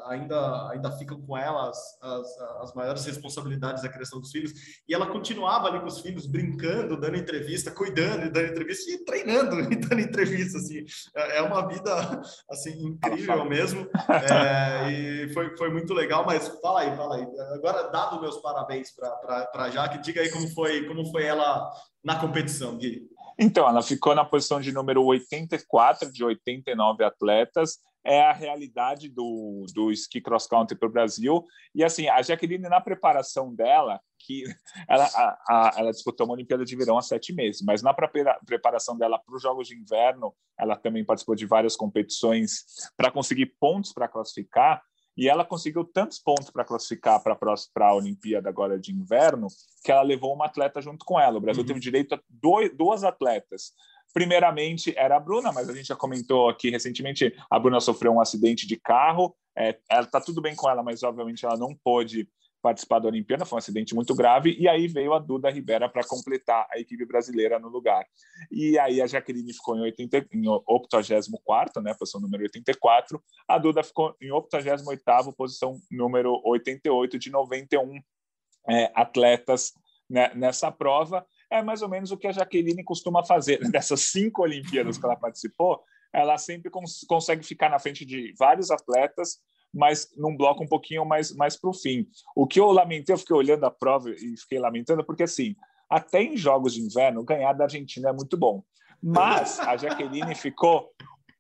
[0.06, 4.54] ainda ainda ficam com ela as, as, as, maiores responsabilidades da criação dos filhos
[4.88, 9.04] e ela continuava ali com os filhos brincando, dando entrevista, cuidando e dando entrevista e
[9.04, 15.58] treinando e dando entrevista assim é, é uma vida assim incrível mesmo é, e foi,
[15.58, 16.24] foi muito legal.
[16.26, 17.28] Mas fala aí, fala aí.
[17.54, 21.72] Agora dado meus parabéns para para Jaque, diga aí como foi como foi ela
[22.04, 23.10] na competição, Gui.
[23.40, 27.80] Então, ela ficou na posição de número 84 de 89 atletas.
[28.04, 31.46] É a realidade do, do ski cross country para o Brasil.
[31.76, 34.44] E assim, a Jaqueline, na preparação dela, que
[34.88, 37.94] ela, a, a, ela disputou uma Olimpíada de Verão há sete meses, mas na
[38.46, 43.54] preparação dela para os Jogos de Inverno, ela também participou de várias competições para conseguir
[43.60, 44.82] pontos para classificar.
[45.18, 47.36] E ela conseguiu tantos pontos para classificar para
[47.88, 49.48] a Olimpíada agora de inverno
[49.84, 51.38] que ela levou uma atleta junto com ela.
[51.38, 51.68] O Brasil uhum.
[51.68, 53.74] teve direito a dois, duas atletas.
[54.14, 58.22] Primeiramente era a Bruna, mas a gente já comentou aqui recentemente, a Bruna sofreu um
[58.22, 59.36] acidente de carro.
[59.58, 62.30] É, ela está tudo bem com ela, mas obviamente ela não pôde
[62.62, 66.06] participar da Olimpíada, foi um acidente muito grave, e aí veio a Duda Ribera para
[66.06, 68.06] completar a equipe brasileira no lugar.
[68.52, 73.84] E aí a Jaqueline ficou em, 80, em 84, né, posição número 84, a Duda
[73.84, 78.02] ficou em 88 posição número 88 de 91
[78.70, 79.74] é, atletas
[80.10, 81.26] né, nessa prova.
[81.50, 83.60] É mais ou menos o que a Jaqueline costuma fazer.
[83.72, 85.82] Dessas cinco Olimpíadas que ela participou,
[86.14, 89.40] ela sempre cons consegue ficar na frente de vários atletas,
[89.74, 92.08] mas num bloco um pouquinho mais, mais para o fim.
[92.36, 95.56] O que eu lamentei, eu fiquei olhando a prova e fiquei lamentando, porque assim,
[95.90, 98.64] até em jogos de inverno, ganhar da Argentina é muito bom.
[99.02, 100.92] Mas a Jaqueline ficou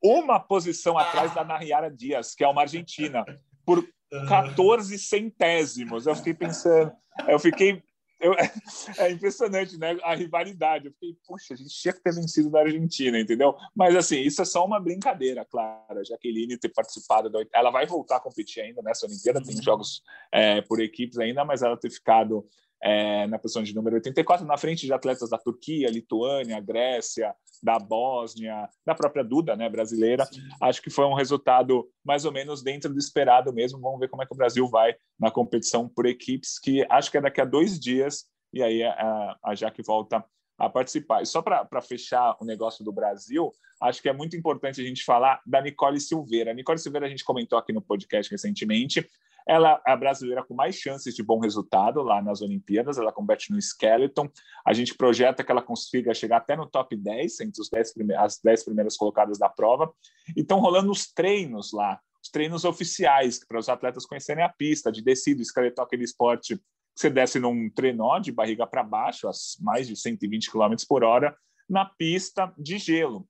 [0.03, 3.25] uma posição atrás da Nariara Dias, que é uma argentina,
[3.65, 3.83] por
[4.27, 6.05] 14 centésimos.
[6.05, 6.91] Eu fiquei pensando,
[7.27, 7.83] eu fiquei
[8.19, 8.33] eu,
[8.97, 9.97] é impressionante, né?
[10.03, 10.87] A rivalidade.
[10.87, 13.55] Eu fiquei, puxa, a gente tinha que ter vencido da Argentina, entendeu?
[13.75, 15.99] Mas, assim, isso é só uma brincadeira, claro.
[15.99, 17.39] A Jaqueline ter participado da.
[17.53, 20.01] Ela vai voltar a competir ainda nessa Olimpíada, tem jogos
[20.31, 22.47] é, por equipes ainda, mas ela ter ficado
[22.81, 27.79] é, na posição de número 84, na frente de atletas da Turquia, Lituânia, Grécia, da
[27.79, 30.25] Bósnia, da própria Duda, né, brasileira.
[30.25, 30.41] Sim.
[30.61, 33.79] Acho que foi um resultado mais ou menos dentro do esperado mesmo.
[33.79, 37.17] Vamos ver como é que o Brasil vai na competição por equipes, que acho que
[37.17, 40.23] é daqui a dois dias, e aí a, a Jaque volta
[40.57, 41.21] a participar.
[41.21, 45.03] E só para fechar o negócio do Brasil, acho que é muito importante a gente
[45.03, 46.51] falar da Nicole Silveira.
[46.51, 49.07] A Nicole Silveira a gente comentou aqui no podcast recentemente.
[49.47, 53.51] Ela é a brasileira com mais chances de bom resultado lá nas Olimpíadas, ela compete
[53.51, 54.29] no skeleton.
[54.65, 58.39] A gente projeta que ela consiga chegar até no top 10, entre os 10 as
[58.43, 59.91] 10 primeiras colocadas da prova.
[60.35, 64.91] E estão rolando os treinos lá, os treinos oficiais, para os atletas conhecerem a pista
[64.91, 66.59] de descida, skeleton, aquele esporte
[66.97, 69.31] você desce num trenó de barriga para baixo, a
[69.61, 71.37] mais de 120 km por hora,
[71.69, 73.27] na pista de gelo.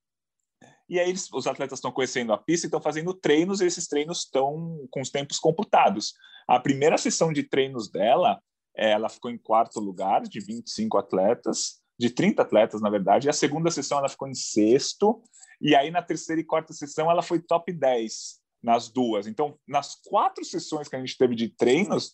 [0.90, 3.88] E aí eles, os atletas estão conhecendo a pista e estão fazendo treinos, e esses
[3.88, 6.14] treinos estão com os tempos computados.
[6.48, 8.40] A primeira sessão de treinos dela
[8.76, 13.30] é, ela ficou em quarto lugar de 25 atletas, de 30 atletas, na verdade, e
[13.30, 15.22] a segunda sessão ela ficou em sexto,
[15.60, 19.28] e aí na terceira e quarta sessão ela foi top 10 nas duas.
[19.28, 22.14] Então, nas quatro sessões que a gente teve de treinos,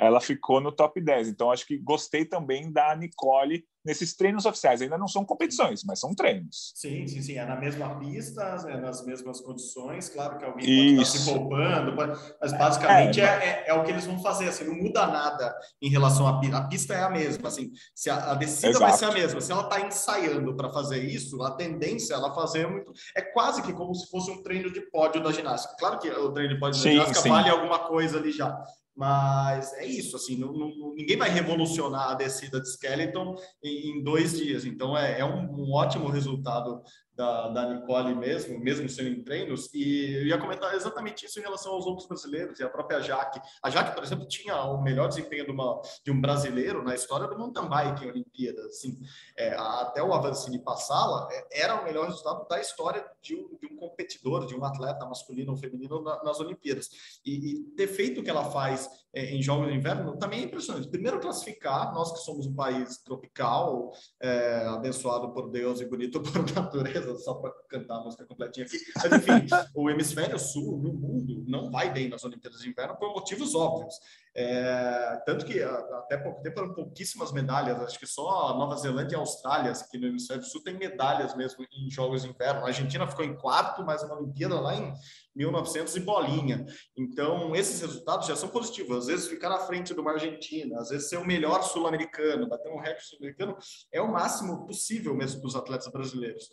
[0.00, 1.28] ela ficou no top 10.
[1.28, 4.80] Então, acho que gostei também da Nicole nesses treinos oficiais.
[4.80, 6.72] Ainda não são competições, mas são treinos.
[6.74, 7.34] Sim, sim, sim.
[7.36, 10.08] É na mesma pista, é nas mesmas condições.
[10.08, 11.16] Claro que alguém pode Isso.
[11.16, 14.48] estar se poupando, mas basicamente é, é, é, é, o que eles vão fazer.
[14.48, 16.56] Assim, não muda nada em relação à pista.
[16.56, 17.48] A pista é a mesma.
[17.48, 18.84] Assim, se a, a descida Exato.
[18.84, 19.40] vai ser a mesma.
[19.40, 22.92] Se ela está ensaiando para fazer isso, a tendência é ela fazer muito.
[23.14, 25.76] É quase que como se fosse um treino de pódio da ginástica.
[25.78, 27.28] Claro que o treino de pódio sim, da ginástica sim.
[27.28, 28.62] vale alguma coisa ali já.
[28.96, 34.02] Mas é isso, assim, não, não, ninguém vai revolucionar a descida de Skeleton em, em
[34.02, 34.64] dois dias.
[34.64, 36.82] Então é, é um, um, ótimo resultado
[37.20, 41.42] da, da Nicole mesmo, mesmo sendo em treinos, e eu ia comentar exatamente isso em
[41.42, 43.38] relação aos outros brasileiros, e a própria Jaque.
[43.62, 47.28] A Jaque, por exemplo, tinha o melhor desempenho de, uma, de um brasileiro na história
[47.28, 48.64] do mountain bike em Olimpíadas.
[48.64, 48.98] Assim,
[49.36, 53.66] é, até o Avancini Passala é, era o melhor resultado da história de um, de
[53.66, 56.88] um competidor, de um atleta masculino ou feminino na, nas Olimpíadas.
[57.24, 60.88] E, e, ter feito o que ela faz em Jogos de Inverno também é impressionante.
[60.88, 66.52] Primeiro, classificar, nós que somos um país tropical, é, abençoado por Deus e bonito por
[66.54, 68.76] natureza, só para cantar a música completinha aqui.
[68.96, 73.12] Mas, enfim, o hemisfério sul no mundo não vai bem nas Olimpíadas de Inverno por
[73.12, 73.94] motivos óbvios.
[74.32, 79.18] É, tanto que até pouco tempo eram pouquíssimas medalhas, acho que só Nova Zelândia e
[79.18, 82.60] Austrália, aqui no hemisfério sul, tem medalhas mesmo em Jogos de Inverno.
[82.60, 84.92] A Argentina ficou em quarto, mas uma Olimpíada lá em
[85.34, 86.64] 1900 e bolinha.
[86.96, 88.98] Então, esses resultados já são positivos.
[88.98, 92.70] Às vezes, ficar na frente de uma Argentina, às vezes, ser o melhor sul-americano, bater
[92.70, 93.56] um recorde sul-americano,
[93.92, 96.48] é o máximo possível mesmo para os atletas brasileiros.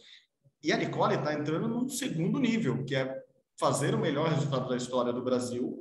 [0.63, 3.23] E a Nicole está entrando num segundo nível, que é
[3.59, 5.79] fazer o melhor resultado da história do Brasil,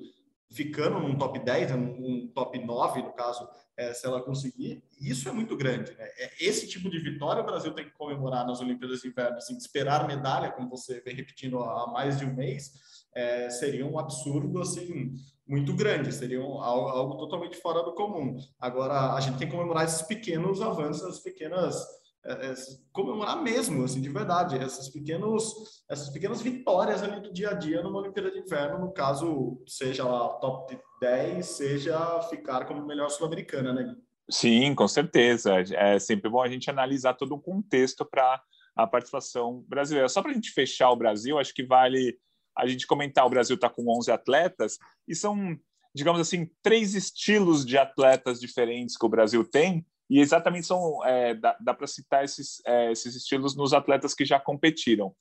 [0.51, 4.83] ficando num top 10, num top 9, no caso, é, se ela conseguir.
[5.01, 5.93] Isso é muito grande.
[5.93, 6.09] Né?
[6.19, 9.37] É, esse tipo de vitória o Brasil tem que comemorar nas Olimpíadas de Inverno.
[9.37, 12.73] Assim, esperar medalha, como você vem repetindo há mais de um mês,
[13.15, 15.15] é, seria um absurdo assim
[15.47, 18.37] muito grande, seria algo, algo totalmente fora do comum.
[18.59, 21.87] Agora, a gente tem que comemorar esses pequenos avanços, essas pequenas
[22.27, 22.55] é, é,
[22.93, 27.83] comemorar mesmo, assim, de verdade, essas, pequenos, essas pequenas vitórias ali do dia a dia
[27.83, 33.73] numa Olimpíada de Inverno, no caso, seja lá top 10, seja ficar como melhor sul-americana,
[33.73, 33.95] né?
[34.29, 35.55] Sim, com certeza.
[35.75, 38.43] É sempre bom a gente analisar todo o contexto para
[38.75, 40.09] a participação brasileira.
[40.09, 42.19] Só para a gente fechar o Brasil, acho que vale
[42.57, 45.57] a gente comentar: o Brasil está com 11 atletas e são,
[45.95, 51.35] digamos assim, três estilos de atletas diferentes que o Brasil tem e exatamente são é,
[51.35, 55.15] dá, dá para citar esses, é, esses estilos nos atletas que já competiram.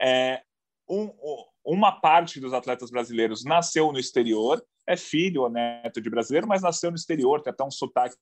[0.00, 0.42] É,
[0.88, 1.10] um,
[1.64, 6.62] uma parte dos atletas brasileiros nasceu no exterior, é filho ou neto de brasileiro, mas
[6.62, 8.16] nasceu no exterior, tem até um sotaque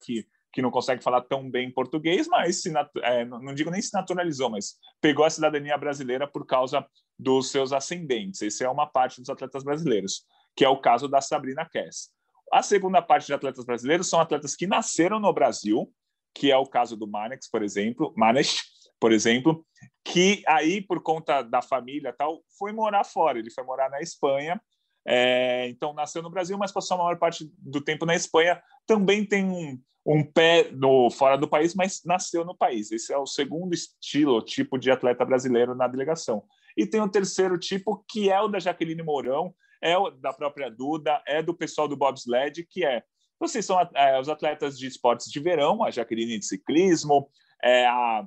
[0.53, 4.51] que, não consegue falar tão bem português, mas se, é, não digo nem se naturalizou,
[4.51, 6.87] mas pegou a cidadania brasileira por causa
[7.19, 8.43] dos seus ascendentes.
[8.43, 12.11] Essa é uma parte dos atletas brasileiros, que é o caso da Sabrina Kess.
[12.53, 15.91] A segunda parte de atletas brasileiros são atletas que nasceram no Brasil,
[16.35, 18.57] que é o caso do Manex, por exemplo, Manex,
[19.01, 19.65] por exemplo,
[20.05, 23.39] que aí por conta da família tal foi morar fora.
[23.39, 24.61] Ele foi morar na Espanha.
[25.07, 28.63] É, então nasceu no Brasil, mas passou a maior parte do tempo na Espanha.
[28.87, 32.93] Também tem um, um pé no fora do país, mas nasceu no país.
[32.93, 36.45] Esse é o segundo estilo, tipo de atleta brasileiro na delegação.
[36.77, 40.71] E tem o terceiro tipo, que é o da Jaqueline Mourão, é o da própria
[40.71, 43.03] Duda, é do pessoal do bobsled, que é
[43.41, 47.29] vocês são é, os atletas de esportes de verão, a Jaqueline de ciclismo,
[47.65, 48.27] é, a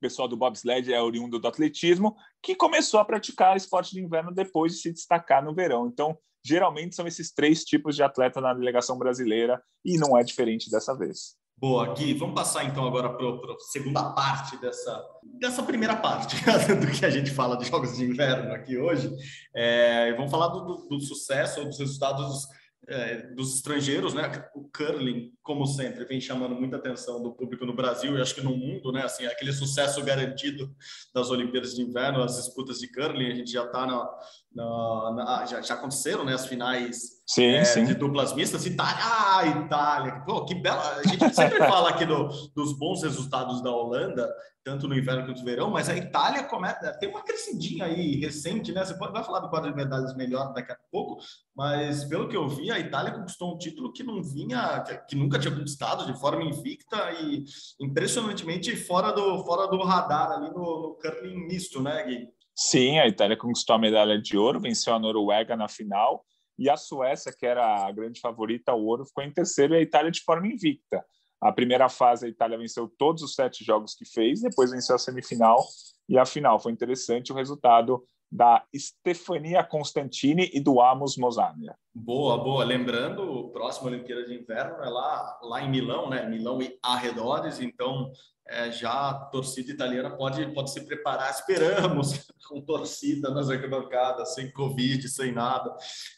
[0.00, 4.72] pessoal do bobsled é oriundo do atletismo, que começou a praticar esporte de inverno depois
[4.72, 5.86] de se destacar no verão.
[5.86, 10.70] Então, geralmente são esses três tipos de atleta na delegação brasileira e não é diferente
[10.70, 11.38] dessa vez.
[11.56, 15.04] Boa, Gui, vamos passar então agora para a segunda parte dessa,
[15.38, 16.34] dessa primeira parte
[16.74, 19.14] do que a gente fala de Jogos de Inverno aqui hoje.
[19.54, 22.48] É, vamos falar do, do, do sucesso, dos resultados
[22.88, 24.48] é, dos estrangeiros, né?
[24.54, 28.40] O curling, como sempre, vem chamando muita atenção do público no Brasil e acho que
[28.40, 29.02] no mundo, né?
[29.02, 30.74] Assim, aquele sucesso garantido
[31.14, 34.10] das Olimpíadas de Inverno, as disputas de curling, a gente já está na,
[34.52, 36.34] na, na, já, já aconteceram, né?
[36.34, 37.84] As finais sim, é, sim.
[37.84, 38.66] de duplas mistas.
[38.66, 40.82] Itália, ah, Itália, pô, que bela.
[40.96, 44.28] A gente sempre fala aqui do, dos bons resultados da Holanda,
[44.64, 48.72] tanto no inverno quanto no verão, mas a Itália começa, tem uma crescidinha aí recente,
[48.72, 48.84] né?
[48.84, 51.18] Você pode, vai falar do quadro de medalhas melhor daqui a pouco,
[51.54, 55.16] mas pelo que eu vi, a Itália conquistou um título que não vinha, que, que
[55.16, 57.44] nunca tinha conquistado de forma invicta e
[57.80, 62.28] impressionantemente fora do, fora do radar ali no, no curling misto, né, Gui?
[62.54, 66.24] Sim, a Itália conquistou a medalha de ouro, venceu a Noruega na final
[66.60, 69.80] e a Suécia, que era a grande favorita ao ouro, ficou em terceiro e a
[69.80, 71.02] Itália de forma invicta.
[71.40, 74.98] A primeira fase, a Itália venceu todos os sete jogos que fez, depois venceu a
[74.98, 75.58] semifinal
[76.06, 76.60] e a final.
[76.60, 81.74] Foi interessante o resultado da Stefania Constantini e do Amos Mosania.
[81.94, 82.62] Boa, boa.
[82.62, 86.28] Lembrando, o próximo Olimpíada de Inverno é lá, lá em Milão, né?
[86.28, 88.12] Milão e arredores, então
[88.50, 91.30] é, já a torcida italiana pode, pode se preparar.
[91.30, 95.72] Esperamos com torcida nas arquibancadas, sem Covid, sem nada.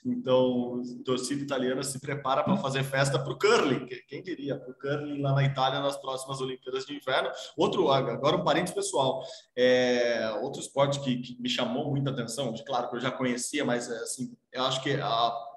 [0.05, 3.87] Então, torcida italiana se prepara para fazer festa para o curling.
[4.09, 4.57] Quem diria?
[4.57, 7.31] Para o curling lá na Itália nas próximas Olimpíadas de Inverno.
[7.55, 9.23] Outro, agora um parênteses pessoal.
[9.55, 13.90] É, outro esporte que, que me chamou muita atenção, claro que eu já conhecia, mas
[13.90, 15.52] assim, eu acho que a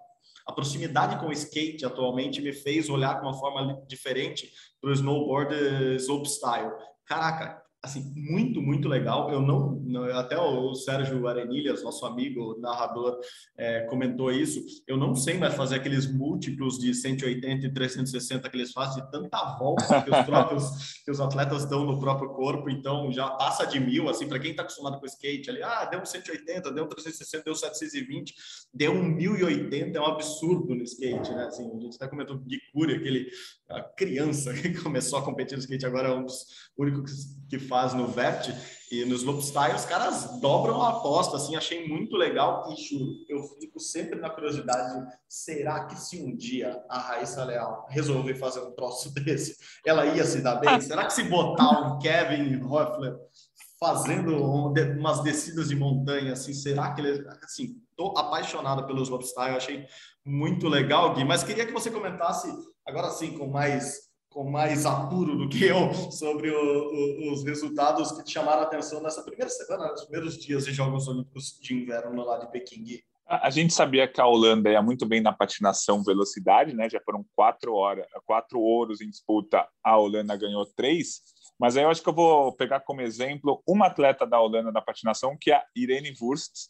[0.46, 4.94] a proximidade com o skate atualmente me fez olhar com uma forma diferente para o
[4.94, 5.56] snowboard
[6.00, 6.72] slopestyle.
[7.06, 9.32] Caraca, assim, muito, muito legal.
[9.32, 9.82] Eu não,
[10.14, 13.20] até o Sérgio Arenilhas, nosso amigo narrador,
[13.58, 14.60] é, comentou isso.
[14.88, 19.12] Eu não sei mais fazer aqueles múltiplos de 180 e 360 que eles fazem, de
[19.12, 20.66] tanta volta que os próprios
[21.06, 22.70] que os atletas dão no próprio corpo.
[22.70, 26.02] Então, já passa de mil, assim, para quem está acostumado com skate, ali, ah, deu
[26.02, 28.34] um 180, deu um 360, deu 720,
[28.74, 31.46] deu um 1080, é um absurdo no skate, né?
[31.46, 33.30] Assim, a gente até comentou de Curi, aquele
[33.70, 36.46] a criança que começou a competir no skate, agora é um dos
[36.78, 38.50] únicos que faz no vert
[38.92, 43.44] e nos slopestyle, os caras dobram a aposta, assim, achei muito legal e juro, eu
[43.60, 48.72] fico sempre na curiosidade, será que se um dia a Raíssa Leal resolver fazer um
[48.76, 50.80] troço desse, ela ia se dar bem?
[50.82, 53.16] Será que se botar um Kevin Hoffler
[53.80, 54.44] fazendo
[54.98, 59.86] umas descidas de montanha, assim, será que ele, assim, tô apaixonado pelo slopestyle, achei
[60.26, 62.48] muito legal, Gui, mas queria que você comentasse
[62.86, 68.12] agora sim com mais com mais apuro do que eu sobre o, o, os resultados
[68.12, 71.74] que te chamaram a atenção nessa primeira semana, nos primeiros dias de Jogos Olímpicos de
[71.74, 72.84] Inverno lá de Pequim.
[73.26, 76.90] A gente sabia que a Holanda ia muito bem na patinação velocidade, né?
[76.90, 79.66] Já foram quatro horas, quatro ouros em disputa.
[79.82, 81.22] A Holanda ganhou três.
[81.58, 84.82] Mas aí eu acho que eu vou pegar como exemplo uma atleta da Holanda da
[84.82, 86.70] patinação, que é a Irene Wurst,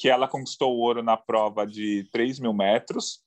[0.00, 3.20] que ela conquistou o ouro na prova de 3 mil metros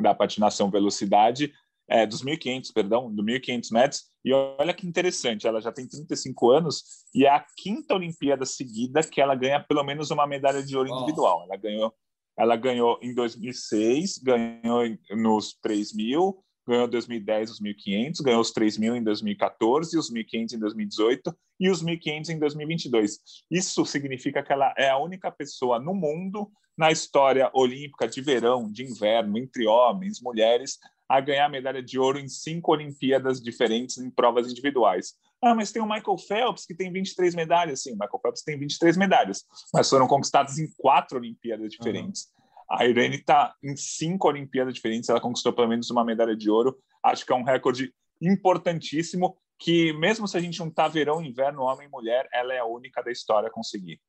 [0.00, 1.52] da patinação velocidade,
[1.90, 4.04] é, dos 1.500, perdão, do 1.500 metros.
[4.24, 9.00] E olha que interessante, ela já tem 35 anos e é a quinta Olimpíada seguida
[9.02, 11.42] que ela ganha pelo menos uma medalha de ouro individual.
[11.42, 11.92] Ela ganhou,
[12.38, 18.96] ela ganhou em 2006, ganhou nos 3 mil, ganhou 2010 os 1.500, ganhou os 3.000
[18.96, 23.18] em 2014, os 1.500 em 2018 e os 1.500 em 2022.
[23.50, 28.70] Isso significa que ela é a única pessoa no mundo na história olímpica de verão,
[28.70, 30.78] de inverno, entre homens, mulheres,
[31.08, 35.14] a ganhar medalha de ouro em cinco Olimpíadas diferentes em provas individuais.
[35.42, 37.82] Ah, mas tem o Michael Phelps que tem 23 medalhas.
[37.82, 42.24] Sim, Michael Phelps tem 23 medalhas, mas foram conquistadas em quatro Olimpíadas diferentes.
[42.24, 42.37] Uhum.
[42.70, 46.78] A Irene está em cinco Olimpíadas diferentes, ela conquistou pelo menos uma medalha de ouro.
[47.02, 51.88] Acho que é um recorde importantíssimo que, mesmo se a gente tá verão, inverno, homem
[51.88, 54.00] e mulher, ela é a única da história a conseguir.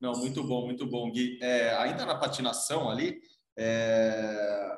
[0.00, 1.38] Não, muito bom, muito bom, Gui.
[1.40, 3.20] É, ainda na patinação ali,
[3.56, 4.76] é,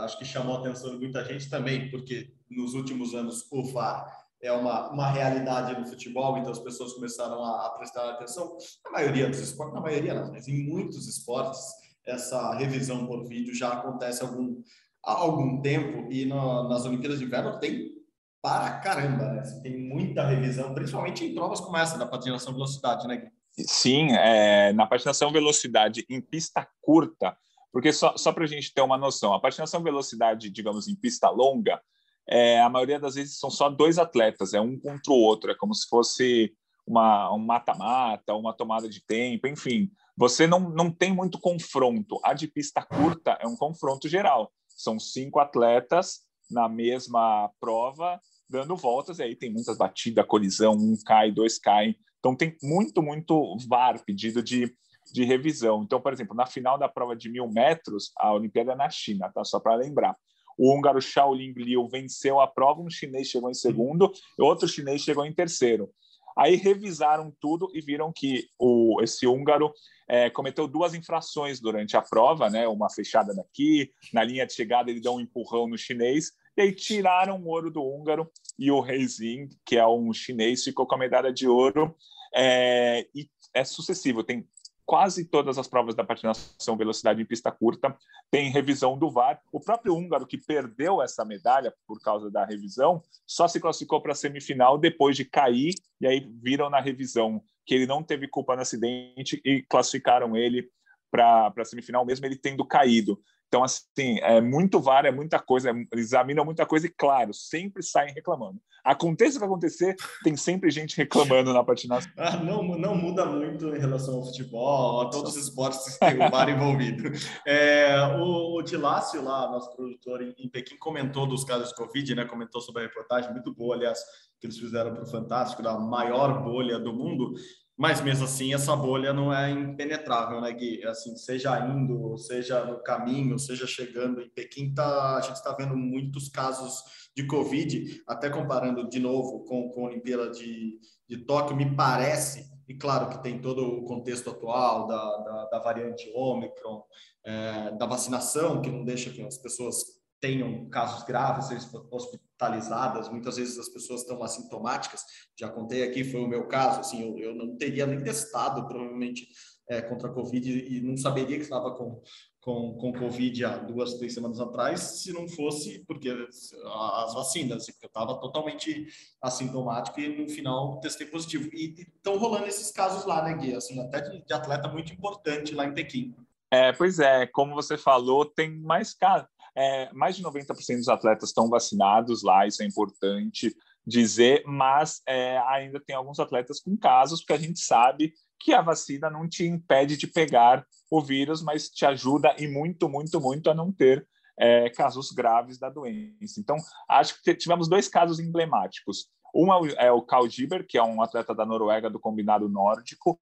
[0.00, 4.06] acho que chamou a atenção de muita gente também, porque nos últimos anos o VAR
[4.42, 8.56] é uma, uma realidade no futebol, então as pessoas começaram a, a prestar atenção.
[8.84, 11.58] Na maioria dos esportes, na maioria não, mas em muitos esportes,
[12.06, 14.62] essa revisão por vídeo já acontece algum,
[15.04, 17.96] há algum tempo e no, nas Olimpíadas de Inverno tem
[18.40, 19.40] para caramba, né?
[19.40, 23.30] Assim, tem muita revisão, principalmente em provas como essa da patinação velocidade, né, Gui?
[23.66, 27.36] Sim, é, na patinação velocidade em pista curta,
[27.72, 31.28] porque só, só para a gente ter uma noção, a patinação velocidade, digamos, em pista
[31.28, 31.80] longa,
[32.28, 35.54] é, a maioria das vezes são só dois atletas, é um contra o outro, é
[35.54, 36.52] como se fosse
[36.86, 39.90] uma, um mata-mata, uma tomada de tempo, enfim.
[40.16, 42.18] Você não, não tem muito confronto.
[42.24, 44.50] A de pista curta é um confronto geral.
[44.68, 50.96] São cinco atletas na mesma prova, dando voltas, e aí tem muitas batidas, colisão, um
[51.04, 51.96] cai, dois caem.
[52.18, 54.72] Então tem muito, muito VAR pedido de,
[55.12, 55.82] de revisão.
[55.82, 59.30] Então, por exemplo, na final da prova de mil metros, a Olimpíada é na China,
[59.32, 59.44] tá?
[59.44, 60.16] Só para lembrar.
[60.58, 65.26] O húngaro Shaolin Liu venceu a prova, um chinês chegou em segundo, outro chinês chegou
[65.26, 65.90] em terceiro.
[66.36, 69.72] Aí revisaram tudo e viram que o, esse húngaro
[70.08, 72.68] é, cometeu duas infrações durante a prova, né?
[72.68, 76.72] Uma fechada daqui, na linha de chegada ele deu um empurrão no chinês, e aí
[76.74, 80.98] tiraram o ouro do húngaro e o Reizing, que é um chinês, ficou com a
[80.98, 81.94] medalha de ouro.
[82.34, 84.46] É, e é sucessivo, tem
[84.86, 87.94] quase todas as provas da patinação velocidade em pista curta
[88.30, 89.42] tem revisão do VAR.
[89.52, 94.12] O próprio húngaro que perdeu essa medalha por causa da revisão só se classificou para
[94.12, 98.54] a semifinal depois de cair e aí viram na revisão que ele não teve culpa
[98.54, 100.70] no acidente e classificaram ele
[101.10, 103.20] para a semifinal, mesmo ele tendo caído.
[103.56, 107.82] Então, assim, é muito VAR, é muita coisa, é, examinam muita coisa e, claro, sempre
[107.82, 108.60] saem reclamando.
[108.84, 112.12] Aconteça o que acontecer, tem sempre gente reclamando na patinação.
[112.18, 116.16] Ah, não, não muda muito em relação ao futebol, a todos os esportes que tem
[116.16, 117.10] o VAR envolvido.
[117.46, 122.14] É, o, o Tilácio, lá, nosso produtor em, em, Pequim, comentou dos casos de Covid,
[122.14, 122.24] né?
[122.24, 123.98] Comentou sobre a reportagem, muito boa, aliás,
[124.40, 127.34] que eles fizeram para o Fantástico, da maior bolha do mundo.
[127.76, 130.82] Mas mesmo assim, essa bolha não é impenetrável, né, Gui?
[130.86, 135.76] Assim, seja indo, seja no caminho, seja chegando em Pequim, tá, a gente está vendo
[135.76, 136.82] muitos casos
[137.14, 142.50] de Covid, até comparando de novo com, com a Olimpíada de, de Tóquio, me parece,
[142.66, 146.82] e claro que tem todo o contexto atual da, da, da variante Ômicron,
[147.24, 151.48] é, da vacinação, que não deixa que as pessoas tenham casos graves,
[151.90, 155.04] hospitalizadas, muitas vezes as pessoas estão assintomáticas,
[155.38, 159.28] já contei aqui, foi o meu caso, assim, eu, eu não teria nem testado, provavelmente,
[159.68, 162.00] é, contra a Covid e não saberia que estava com,
[162.40, 167.74] com, com Covid há duas, três semanas atrás, se não fosse porque as vacinas, eu
[167.86, 168.86] estava totalmente
[169.20, 171.50] assintomático e no final testei positivo.
[171.52, 173.54] E estão rolando esses casos lá, né, Gui?
[173.54, 176.14] Assim, até de, de atleta muito importante lá em Pequim.
[176.48, 179.26] É, pois é, como você falou, tem mais casos
[179.56, 185.38] é, mais de 90% dos atletas estão vacinados lá, isso é importante dizer, mas é,
[185.46, 189.44] ainda tem alguns atletas com casos, porque a gente sabe que a vacina não te
[189.44, 194.06] impede de pegar o vírus, mas te ajuda e muito, muito, muito a não ter
[194.38, 196.38] é, casos graves da doença.
[196.38, 196.56] Então,
[196.88, 199.08] acho que tivemos dois casos emblemáticos.
[199.34, 199.48] Um
[199.78, 203.20] é o Carl Giber, que é um atleta da Noruega do combinado nórdico.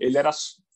[0.00, 0.30] Ele era,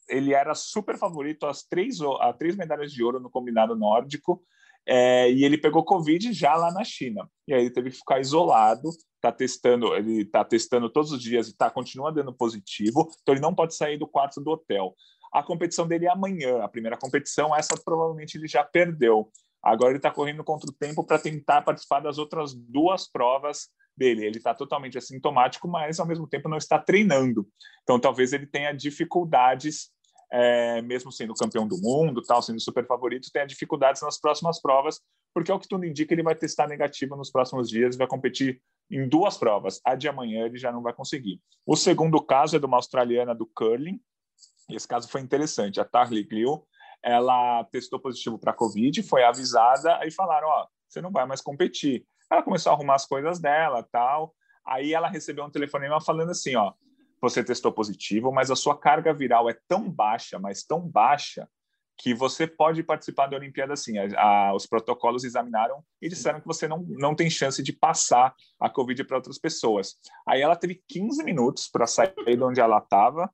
[0.09, 1.99] ele era super favorito às três,
[2.39, 4.43] três medalhas de ouro no combinado nórdico.
[4.87, 7.29] É, e ele pegou Covid já lá na China.
[7.47, 11.49] E aí ele teve que ficar isolado, tá testando, ele está testando todos os dias
[11.49, 14.95] e tá, continua dando positivo, então ele não pode sair do quarto do hotel.
[15.33, 19.31] A competição dele é amanhã, a primeira competição, essa provavelmente ele já perdeu.
[19.63, 24.25] Agora ele está correndo contra o tempo para tentar participar das outras duas provas dele.
[24.25, 27.47] Ele está totalmente assintomático, mas ao mesmo tempo não está treinando.
[27.83, 29.91] Então talvez ele tenha dificuldades
[30.33, 35.01] é, mesmo sendo campeão do mundo, tal, sendo super favorito, tenha dificuldades nas próximas provas,
[35.35, 38.61] porque é o que tudo indica, ele vai testar negativo nos próximos dias, vai competir
[38.91, 39.81] em duas provas.
[39.85, 41.41] A de amanhã ele já não vai conseguir.
[41.67, 44.01] O segundo caso é de uma australiana do curling.
[44.69, 45.81] Esse caso foi interessante.
[45.81, 46.67] A Tarly Glill,
[47.03, 52.05] ela testou positivo para Covid, foi avisada e falaram, ó, você não vai mais competir.
[52.31, 54.35] Ela começou a arrumar as coisas dela, tal.
[54.67, 56.73] Aí ela recebeu um telefonema falando assim, ó,
[57.21, 61.49] você testou positivo, mas a sua carga viral é tão baixa, mas tão baixa,
[62.03, 63.99] que você pode participar da Olimpíada assim.
[63.99, 68.35] A, a, os protocolos examinaram e disseram que você não, não tem chance de passar
[68.59, 69.97] a Covid para outras pessoas.
[70.27, 73.31] Aí ela teve 15 minutos para sair de onde ela estava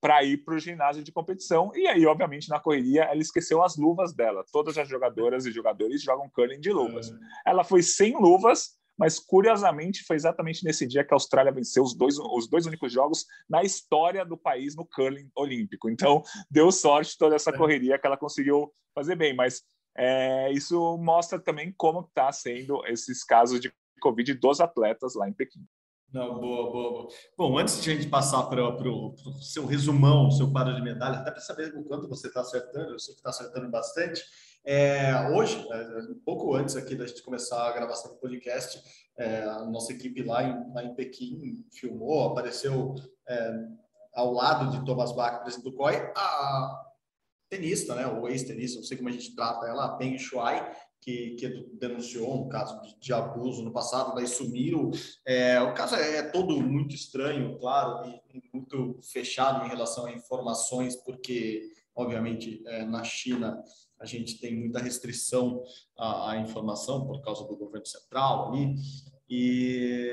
[0.00, 1.72] para ir para o ginásio de competição.
[1.74, 4.44] E aí, obviamente, na correria, ela esqueceu as luvas dela.
[4.52, 7.10] Todas as jogadoras e jogadores jogam curling de luvas.
[7.10, 7.50] É.
[7.50, 11.94] Ela foi sem luvas mas curiosamente foi exatamente nesse dia que a Austrália venceu os
[11.94, 15.90] dois, os dois únicos jogos na história do país no curling olímpico.
[15.90, 17.56] Então, deu sorte toda essa é.
[17.56, 19.62] correria que ela conseguiu fazer bem, mas
[19.96, 25.32] é, isso mostra também como está sendo esses casos de Covid dos atletas lá em
[25.32, 25.64] Pequim.
[26.12, 27.08] Não, boa, boa, boa.
[27.36, 31.32] Bom, antes de a gente passar para o seu resumão, seu quadro de medalhas, até
[31.32, 34.22] para saber o quanto você está acertando, eu sei que está acertando bastante.
[34.64, 38.82] É, hoje, é, um pouco antes aqui da gente começar a gravação do podcast,
[39.18, 42.94] é, a nossa equipe lá em, lá em Pequim filmou, apareceu
[43.28, 43.54] é,
[44.14, 46.82] ao lado de Thomas Bach, presidente do COI, a
[47.50, 51.34] tenista, né, o ex-tenista, não sei como a gente trata ela, a Peng Shuai, que,
[51.34, 54.90] que, denunciou um caso de, abuso no passado, daí sumiu.
[55.26, 60.12] É, o caso é, é todo muito estranho, claro, e, muito fechado em relação a
[60.12, 63.62] informações, porque, obviamente, é, na China
[64.00, 65.62] a gente tem muita restrição
[65.96, 68.74] à, à, informação por causa do governo central ali.
[69.28, 70.12] E,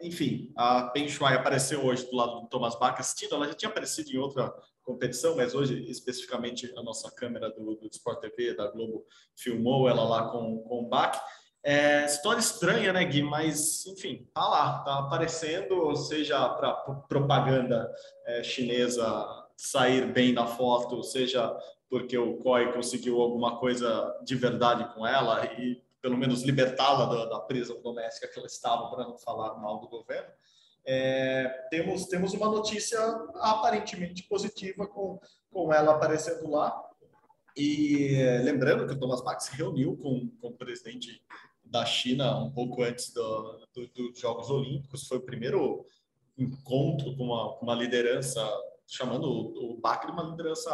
[0.00, 3.34] enfim, a Peng apareceu hoje do lado do Thomas Bach assistindo.
[3.34, 4.52] Ela já tinha aparecido em outra
[4.82, 9.04] competição, mas hoje, especificamente, a nossa câmera do, do Sport TV, da Globo,
[9.36, 11.20] filmou ela lá com, com o Bach.
[11.62, 13.22] É, história estranha, né, Gui?
[13.22, 16.72] Mas, enfim, tá lá, tá aparecendo, seja para
[17.08, 17.92] propaganda
[18.26, 21.54] é, chinesa sair bem na foto, seja
[21.88, 27.24] porque o COI conseguiu alguma coisa de verdade com ela e pelo menos libertá-la da,
[27.26, 30.28] da, prisão doméstica que ela estava para não falar mal do governo.
[30.84, 32.98] É, temos temos uma notícia
[33.36, 35.18] aparentemente positiva com
[35.50, 36.84] com ela aparecendo lá
[37.56, 41.22] e lembrando que o Thomas Bach se reuniu com, com o presidente
[41.64, 45.84] da China um pouco antes do, do, dos Jogos Olímpicos foi o primeiro
[46.36, 48.40] encontro com uma, com uma liderança
[48.86, 50.70] chamando o, o Bach de uma liderança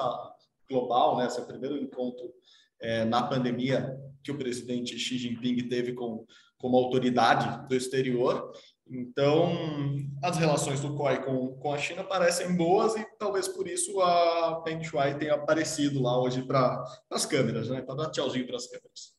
[0.69, 1.27] global, né?
[1.27, 2.33] Esse é o primeiro encontro
[2.81, 6.27] é, na pandemia que o presidente Xi Jinping teve com,
[6.59, 8.53] com uma autoridade do exterior.
[8.87, 14.01] Então, as relações do COI com, com a China parecem boas e talvez por isso
[14.01, 17.81] a Peng Shuai tenha aparecido lá hoje para as câmeras, né?
[17.81, 19.15] Para dar tchauzinho para as câmeras.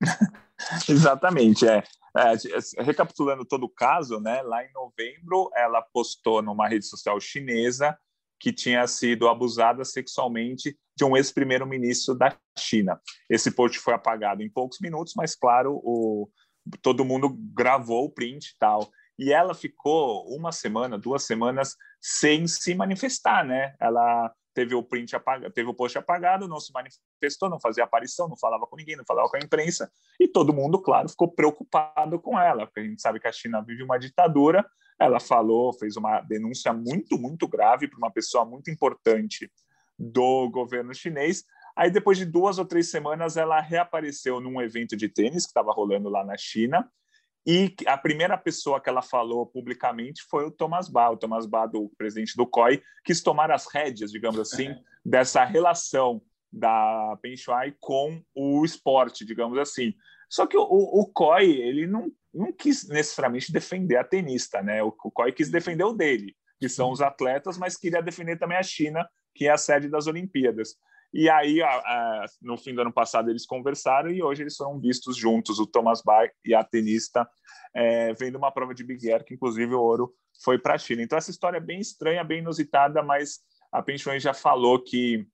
[0.88, 1.82] Exatamente, é.
[2.16, 2.82] é.
[2.82, 4.40] Recapitulando todo o caso, né?
[4.42, 7.96] Lá em novembro, ela postou numa rede social chinesa
[8.38, 13.00] que tinha sido abusada sexualmente de um ex-primeiro-ministro da China.
[13.28, 16.28] Esse post foi apagado em poucos minutos, mas claro, o,
[16.82, 18.90] todo mundo gravou o print e tal.
[19.18, 23.74] E ela ficou uma semana, duas semanas sem se manifestar, né?
[23.80, 28.26] Ela teve o print apagado, teve o post apagado, não se manifestou, não fazia aparição,
[28.26, 32.18] não falava com ninguém, não falava com a imprensa, e todo mundo, claro, ficou preocupado
[32.18, 34.64] com ela, porque a gente sabe que a China vive uma ditadura.
[34.98, 39.52] Ela falou, fez uma denúncia muito, muito grave para uma pessoa muito importante
[39.98, 41.44] do governo chinês.
[41.76, 45.70] Aí, depois de duas ou três semanas, ela reapareceu num evento de tênis que estava
[45.70, 46.90] rolando lá na China.
[47.46, 51.64] E a primeira pessoa que ela falou publicamente foi o Thomas Ba, o Thomas Ba,
[51.66, 54.80] do presidente do COI, quis tomar as rédeas, digamos assim, é.
[55.06, 56.20] dessa relação
[56.52, 59.94] da Peng Shuai com o esporte, digamos assim.
[60.28, 64.82] Só que o, o COI, ele não, não quis necessariamente defender a tenista, né?
[64.82, 68.58] O, o COI quis defender o dele, que são os atletas, mas queria defender também
[68.58, 70.74] a China, que é a sede das Olimpíadas.
[71.12, 74.78] E aí, a, a, no fim do ano passado, eles conversaram e hoje eles foram
[74.78, 77.28] vistos juntos, o Thomas Bach e a tenista,
[77.74, 81.02] é, vendo uma prova de Big Air, que inclusive o ouro foi para a China.
[81.02, 83.40] Então, essa história é bem estranha, bem inusitada, mas
[83.72, 85.26] a Penchuan já falou que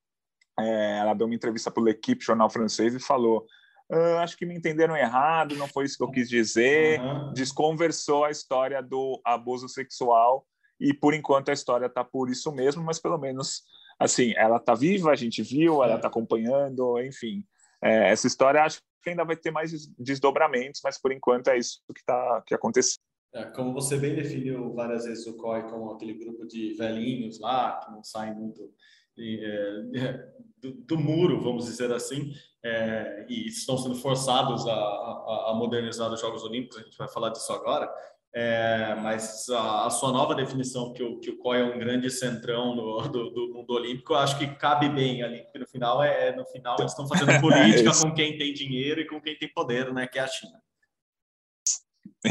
[0.59, 3.47] é, ela deu uma entrevista para o L'Equipe, jornal francês, e falou:
[3.93, 6.99] ah, acho que me entenderam errado, não foi isso que eu quis dizer.
[7.01, 7.33] Uhum.
[7.35, 10.47] Desconversou a história do abuso sexual
[10.81, 13.62] e por enquanto a história está por isso mesmo, mas pelo menos
[14.05, 17.44] assim, ela está viva, a gente viu, ela está acompanhando, enfim.
[17.82, 21.80] É, essa história acho que ainda vai ter mais desdobramentos, mas por enquanto é isso
[21.92, 22.98] que está que aconteceu.
[23.34, 27.80] É, como você bem definiu várias vezes o COI como aquele grupo de velhinhos lá
[27.80, 28.70] que não saem muito
[29.18, 29.82] é,
[30.61, 32.32] do, do, muro, vamos dizer assim,
[32.62, 36.78] é, e estão sendo forçados a, a, a modernizar os Jogos Olímpicos.
[36.78, 37.92] A gente vai falar disso agora.
[38.35, 42.11] É, mas a, a, sua nova definição que o, que o COI é um grande
[42.11, 46.03] centrão no, do, do, mundo olímpico, eu acho que cabe bem ali, porque no final
[46.03, 49.20] é, é no final eles estão fazendo política é com quem tem dinheiro e com
[49.20, 50.59] quem tem poder, né, que é a China.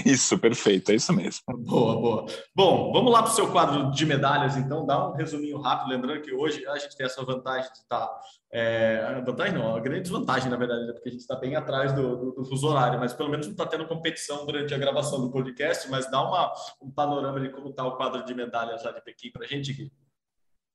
[0.05, 1.41] Isso, perfeito, é isso mesmo.
[1.57, 2.25] Boa, boa.
[2.55, 6.21] Bom, vamos lá para o seu quadro de medalhas, então, dá um resuminho rápido, lembrando
[6.21, 8.07] que hoje a gente tem essa vantagem de estar.
[8.07, 8.21] Tá,
[8.53, 11.93] é, vantagem não, a grande desvantagem, na verdade, né, porque a gente está bem atrás
[11.93, 15.21] do, do, do, fuso horário, mas pelo menos não está tendo competição durante a gravação
[15.21, 18.91] do podcast, mas dá uma, um panorama de como está o quadro de medalhas lá
[18.91, 19.91] de Pequim para a gente, Gui.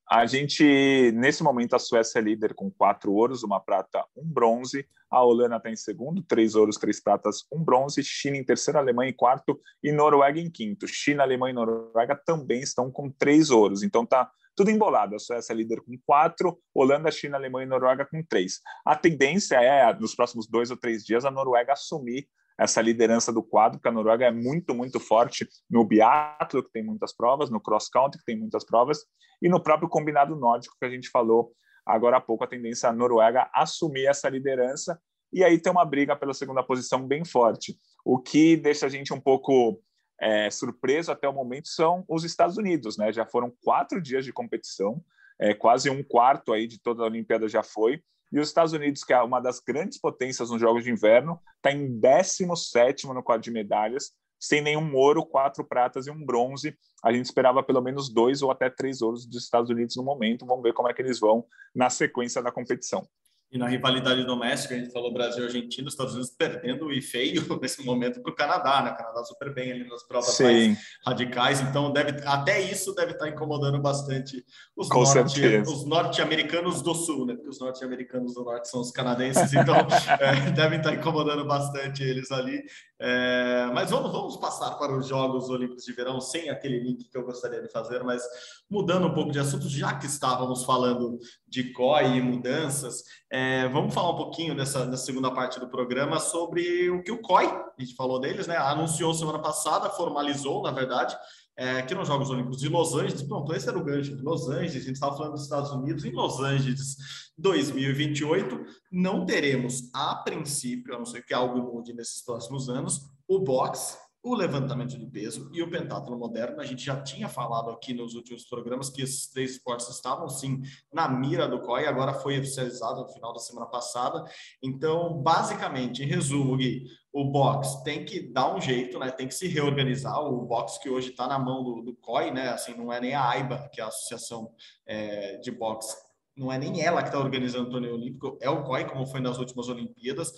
[0.08, 4.86] A gente, nesse momento, a Suécia é líder com quatro ouros, uma prata, um bronze.
[5.10, 8.04] A Holanda está em segundo, três ouros, três pratas, um bronze.
[8.04, 10.86] China em terceiro, Alemanha em quarto e Noruega em quinto.
[10.86, 13.82] China, Alemanha e Noruega também estão com três ouros.
[13.82, 15.16] Então está tudo embolado.
[15.16, 18.60] A Suécia é líder com quatro, Holanda, China, Alemanha e Noruega com três.
[18.84, 22.28] A tendência é, nos próximos dois ou três dias, a Noruega assumir
[22.58, 26.82] essa liderança do quadro, porque a Noruega é muito, muito forte no biatlo, que tem
[26.82, 29.04] muitas provas, no cross country, que tem muitas provas,
[29.42, 31.52] e no próprio combinado nórdico, que a gente falou
[31.84, 35.00] agora há pouco, a tendência a Noruega assumir essa liderança,
[35.32, 37.78] e aí tem uma briga pela segunda posição bem forte.
[38.04, 39.80] O que deixa a gente um pouco
[40.20, 43.12] é, surpreso até o momento são os Estados Unidos, né?
[43.12, 45.02] Já foram quatro dias de competição,
[45.38, 48.02] é, quase um quarto aí de toda a Olimpíada já foi,
[48.32, 51.72] e os Estados Unidos, que é uma das grandes potências nos Jogos de Inverno, está
[51.72, 56.76] em 17 no quadro de medalhas, sem nenhum ouro, quatro pratas e um bronze.
[57.02, 60.46] A gente esperava pelo menos dois ou até três ouros dos Estados Unidos no momento.
[60.46, 63.06] Vamos ver como é que eles vão na sequência da competição.
[63.50, 67.00] E na rivalidade doméstica, a gente falou Brasil e Argentina, os Estados Unidos perdendo e
[67.00, 68.90] feio nesse momento para o Canadá, né?
[68.90, 73.28] O Canadá super bem ali nas provas mais radicais, então deve, até isso deve estar
[73.28, 74.44] incomodando bastante
[74.76, 77.34] os, norte, os norte-americanos do sul, né?
[77.34, 79.76] Porque os norte-americanos do norte são os canadenses, então
[80.20, 82.62] é, devem estar incomodando bastante eles ali.
[82.98, 87.16] É, mas vamos, vamos passar para os Jogos Olímpicos de Verão sem aquele link que
[87.16, 88.22] eu gostaria de fazer, mas
[88.70, 93.92] mudando um pouco de assunto, já que estávamos falando de COI e mudanças, é, vamos
[93.92, 97.74] falar um pouquinho nessa, nessa, segunda parte do programa sobre o que o COI, a
[97.82, 98.56] gente falou deles, né?
[98.56, 101.16] Anunciou semana passada, formalizou, na verdade,
[101.56, 104.48] é, que nos Jogos Olímpicos de Los Angeles, pronto, esse era o gancho de Los
[104.48, 106.96] Angeles, a gente estava falando dos Estados Unidos, em Los Angeles
[107.38, 113.40] 2028, não teremos, a princípio, a não ser que algo mude nesses próximos anos, o
[113.40, 113.96] boxe,
[114.26, 116.60] o levantamento de peso e o pentatlo moderno.
[116.60, 120.62] A gente já tinha falado aqui nos últimos programas que esses três esportes estavam sim
[120.92, 124.24] na mira do COI, agora foi oficializado no final da semana passada.
[124.60, 129.12] Então, basicamente, em resumo, Gui, o box tem que dar um jeito, né?
[129.12, 130.20] Tem que se reorganizar.
[130.20, 132.48] O box que hoje está na mão do, do COI, né?
[132.48, 134.52] Assim, não é nem a AIBA, que é a Associação
[134.84, 135.96] é, de Boxe,
[136.36, 139.20] não é nem ela que está organizando o torneio olímpico, é o COI, como foi
[139.20, 140.32] nas últimas Olimpíadas.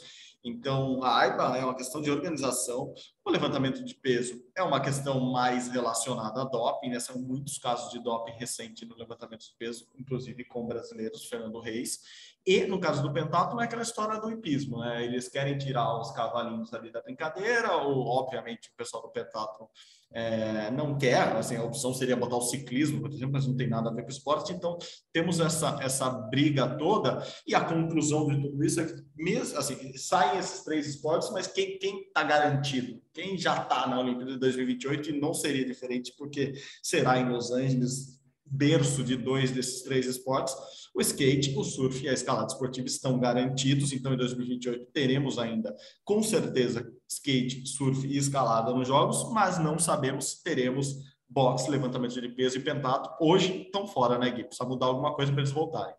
[0.44, 5.20] Então, a AIBA é uma questão de organização, o levantamento de peso é uma questão
[5.20, 7.00] mais relacionada a doping, né?
[7.00, 12.00] São muitos casos de doping recente no levantamento de peso, inclusive com brasileiros, Fernando Reis.
[12.46, 15.04] E no caso do pentatlo é aquela história do hipismo, né?
[15.04, 19.68] Eles querem tirar os cavalinhos ali da brincadeira, ou obviamente o pessoal do pentatlo
[20.10, 23.68] é, não quer, assim, a opção seria botar o ciclismo, por exemplo, mas não tem
[23.68, 24.78] nada a ver com esporte, então
[25.12, 29.96] temos essa, essa briga toda, e a conclusão de tudo isso é que mesmo, assim,
[29.96, 33.02] saem esses três esportes, mas quem está garantido?
[33.12, 36.52] Quem já está na Olimpíada de 2028 e não seria diferente, porque
[36.82, 38.17] será em Los Angeles,
[38.50, 40.54] berço de dois desses três esportes,
[40.94, 43.92] o skate, o surf e a escalada esportiva estão garantidos.
[43.92, 45.74] Então, em 2028 teremos ainda,
[46.04, 50.96] com certeza, skate, surf e escalada nos jogos, mas não sabemos se teremos
[51.28, 53.10] boxe, levantamento de peso e pentato.
[53.20, 54.44] Hoje estão fora, né, Gui?
[54.44, 55.94] Precisa mudar alguma coisa para eles voltarem.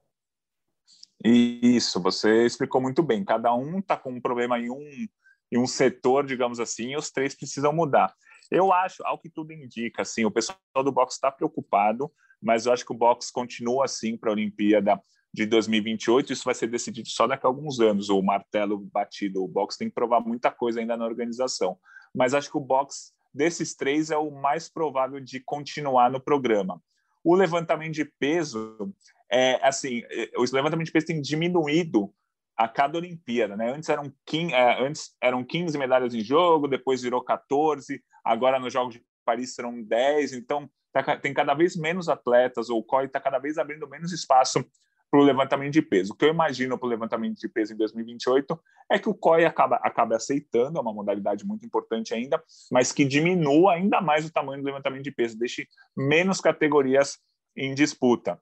[1.23, 3.23] Isso, você explicou muito bem.
[3.23, 5.07] Cada um está com um problema em um,
[5.51, 8.13] em um setor, digamos assim, e os três precisam mudar.
[8.49, 12.11] Eu acho, ao que tudo indica, assim, o pessoal do boxe está preocupado,
[12.41, 14.99] mas eu acho que o boxe continua assim para a Olimpíada
[15.33, 16.33] de 2028.
[16.33, 18.09] Isso vai ser decidido só daqui a alguns anos.
[18.09, 21.77] O martelo batido, o boxe tem que provar muita coisa ainda na organização.
[22.13, 26.81] Mas acho que o boxe desses três é o mais provável de continuar no programa.
[27.23, 28.93] O levantamento de peso
[29.31, 30.01] é assim,
[30.35, 32.11] o levantamento de peso tem diminuído
[32.57, 33.71] a cada Olimpíada, né?
[33.71, 38.73] Antes eram 15, é, antes eram 15 medalhas em jogo, depois virou 14, agora nos
[38.73, 40.69] Jogos de Paris serão 10, então
[41.03, 44.63] tá, tem cada vez menos atletas, ou o COI está cada vez abrindo menos espaço
[45.09, 46.13] para o levantamento de peso.
[46.13, 48.59] O que eu imagino para o levantamento de peso em 2028
[48.91, 52.41] é que o COI acaba, acaba aceitando, é uma modalidade muito importante ainda,
[52.71, 57.17] mas que diminua ainda mais o tamanho do levantamento de peso, deixe menos categorias
[57.55, 58.39] em disputa.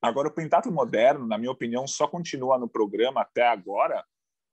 [0.00, 4.04] Agora, o pentatlo moderno, na minha opinião, só continua no programa até agora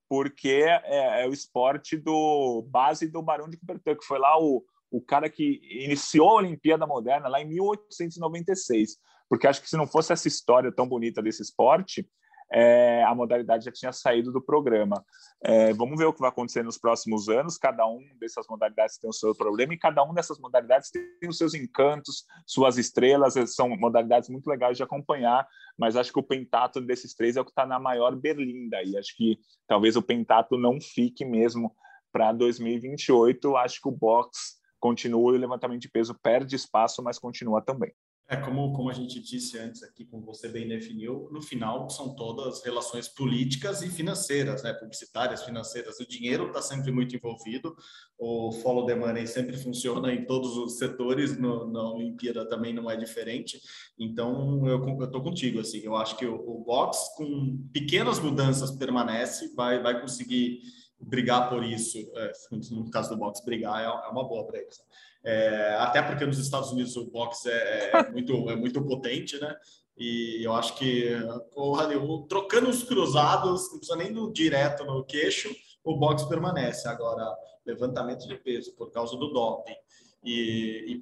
[0.10, 4.64] porque é, é o esporte do base do Barão de Coubertin, que foi lá o,
[4.94, 9.88] o cara que iniciou a Olimpíada Moderna lá em 1896, porque acho que se não
[9.88, 12.08] fosse essa história tão bonita desse esporte,
[12.52, 15.04] é, a modalidade já tinha saído do programa.
[15.44, 17.58] É, vamos ver o que vai acontecer nos próximos anos.
[17.58, 21.40] Cada um dessas modalidades tem o seu problema e cada um dessas modalidades tem os
[21.40, 23.34] seus encantos, suas estrelas.
[23.56, 27.46] São modalidades muito legais de acompanhar, mas acho que o pentato desses três é o
[27.46, 28.84] que está na maior berlinda.
[28.84, 31.76] E acho que talvez o pentato não fique mesmo
[32.12, 33.58] para 2028.
[33.58, 37.94] Acho que o boxe continua e o levantamento de peso perde espaço, mas continua também.
[38.28, 42.16] É, como, como a gente disse antes aqui, como você bem definiu, no final são
[42.16, 44.74] todas relações políticas e financeiras, né?
[44.74, 46.00] publicitárias, financeiras.
[46.00, 47.76] O dinheiro está sempre muito envolvido,
[48.18, 52.90] o follow the money sempre funciona em todos os setores, no, na Olimpíada também não
[52.90, 53.62] é diferente.
[53.98, 59.54] Então, eu estou contigo, assim, eu acho que o, o box, com pequenas mudanças, permanece,
[59.54, 60.62] vai, vai conseguir
[61.04, 62.32] brigar por isso, é,
[62.72, 64.80] no caso do boxe, brigar é, é uma boa para eles.
[65.24, 69.56] É, até porque nos Estados Unidos o boxe é, é, muito, é muito potente, né?
[69.98, 71.12] E eu acho que
[71.54, 71.88] porra,
[72.28, 76.88] trocando os cruzados, não precisa nem do direto no queixo, o boxe permanece.
[76.88, 77.32] Agora,
[77.64, 79.76] levantamento de peso por causa do doping
[80.24, 81.02] e, e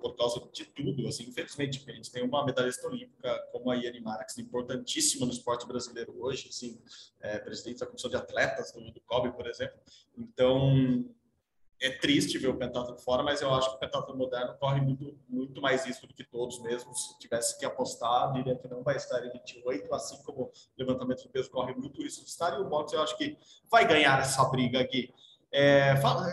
[0.00, 4.00] por causa de tudo, assim, infelizmente, a gente tem uma medalhista olímpica como a Iane
[4.00, 6.80] Marax, importantíssima no esporte brasileiro hoje, assim,
[7.20, 9.78] é, presidente da comissão de atletas do, do COB, por exemplo.
[10.16, 11.04] Então,
[11.80, 15.18] é triste ver o pentatlo fora, mas eu acho que o pentatlo moderno corre muito,
[15.28, 16.94] muito mais risco do que todos mesmo.
[16.94, 21.22] Se tivesse que apostar, diria que não vai estar em 28, assim como o levantamento
[21.22, 23.36] de peso corre muito risco de estar, e o boxe eu acho que
[23.70, 25.12] vai ganhar essa briga aqui.
[25.56, 26.32] É, fala,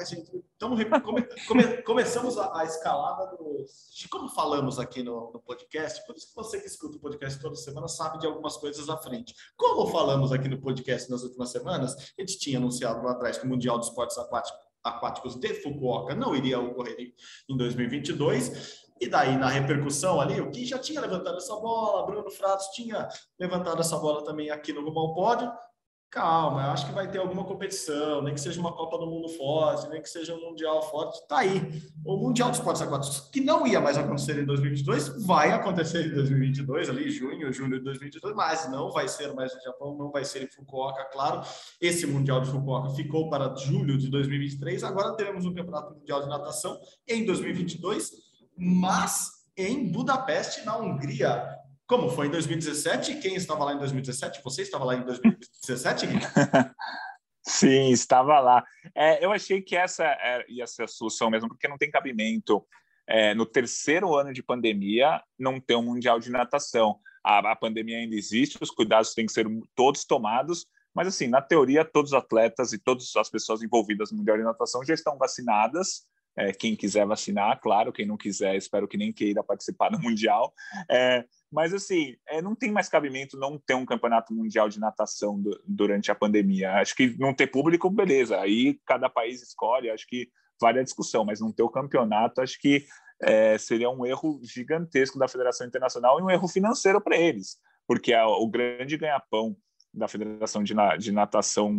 [1.04, 6.16] come, come, começamos a, a, escalada dos, de como falamos aqui no, no, podcast, por
[6.16, 9.36] isso que você que escuta o podcast toda semana sabe de algumas coisas à frente.
[9.56, 13.46] Como falamos aqui no podcast nas últimas semanas, a gente tinha anunciado lá atrás que
[13.46, 17.14] o Mundial de Esportes Aquáticos, Aquáticos de Fukuoka não iria ocorrer
[17.48, 18.90] em 2022.
[19.00, 23.08] E daí, na repercussão ali, o que já tinha levantado essa bola, Bruno Fratos tinha
[23.40, 25.52] levantado essa bola também aqui no Rumo ao Pódio,
[26.12, 29.30] calma, eu acho que vai ter alguma competição, nem que seja uma Copa do Mundo
[29.30, 31.82] forte, nem que seja um Mundial forte, tá aí.
[32.06, 36.14] O Mundial de Esportes Aquáticos, que não ia mais acontecer em 2022, vai acontecer em
[36.14, 40.26] 2022, ali junho, julho de 2022, mas não vai ser mais no Japão, não vai
[40.26, 41.44] ser em Fukuoka, claro.
[41.80, 46.28] Esse Mundial de Fukuoka ficou para julho de 2023, agora teremos um Campeonato Mundial de
[46.28, 48.12] Natação em 2022,
[48.58, 51.61] mas em Budapeste, na Hungria.
[51.92, 53.16] Como foi em 2017?
[53.16, 54.42] Quem estava lá em 2017?
[54.46, 56.08] Você estava lá em 2017,
[57.46, 58.64] Sim, estava lá.
[58.96, 62.66] É, eu achei que essa é, ia ser a solução mesmo, porque não tem cabimento
[63.06, 66.98] é, no terceiro ano de pandemia não ter um mundial de natação.
[67.22, 70.66] A, a, pandemia ainda existe, os cuidados têm que ser todos tomados,
[70.96, 74.44] mas assim, na teoria, todos os atletas e todas as pessoas envolvidas no mundial de
[74.44, 76.08] natação já estão vacinadas.
[76.38, 80.54] É, quem quiser vacinar, claro, quem não quiser, espero que nem queira participar do mundial.
[80.90, 85.42] É, mas, assim, é, não tem mais cabimento não ter um campeonato mundial de natação
[85.42, 86.72] do, durante a pandemia.
[86.74, 88.40] Acho que não ter público, beleza.
[88.40, 90.30] Aí cada país escolhe, acho que
[90.60, 92.86] vale a discussão, mas não ter o campeonato, acho que
[93.22, 97.58] é, seria um erro gigantesco da Federação Internacional e um erro financeiro para eles,
[97.88, 99.56] porque a, o grande ganha-pão
[99.94, 101.76] da Federação de, de Natação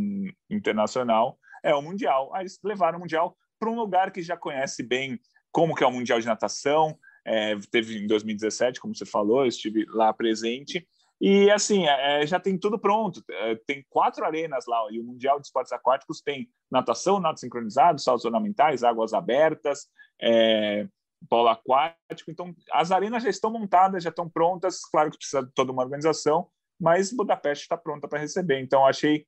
[0.50, 2.34] Internacional é o Mundial.
[2.34, 5.21] Aí eles levaram o Mundial para um lugar que já conhece bem
[5.53, 9.47] como que é o Mundial de Natação, é, teve em 2017, como você falou, eu
[9.47, 10.85] estive lá presente.
[11.21, 13.23] E assim, é, já tem tudo pronto.
[13.31, 18.01] É, tem quatro arenas lá, e o Mundial de Esportes Aquáticos tem natação, nado sincronizado,
[18.01, 19.87] saltos ornamentais, águas abertas,
[20.21, 20.89] é,
[21.29, 22.29] polo aquático.
[22.29, 24.81] Então, as arenas já estão montadas, já estão prontas.
[24.91, 26.49] Claro que precisa de toda uma organização,
[26.81, 28.59] mas Budapeste está pronta para receber.
[28.59, 29.25] Então, achei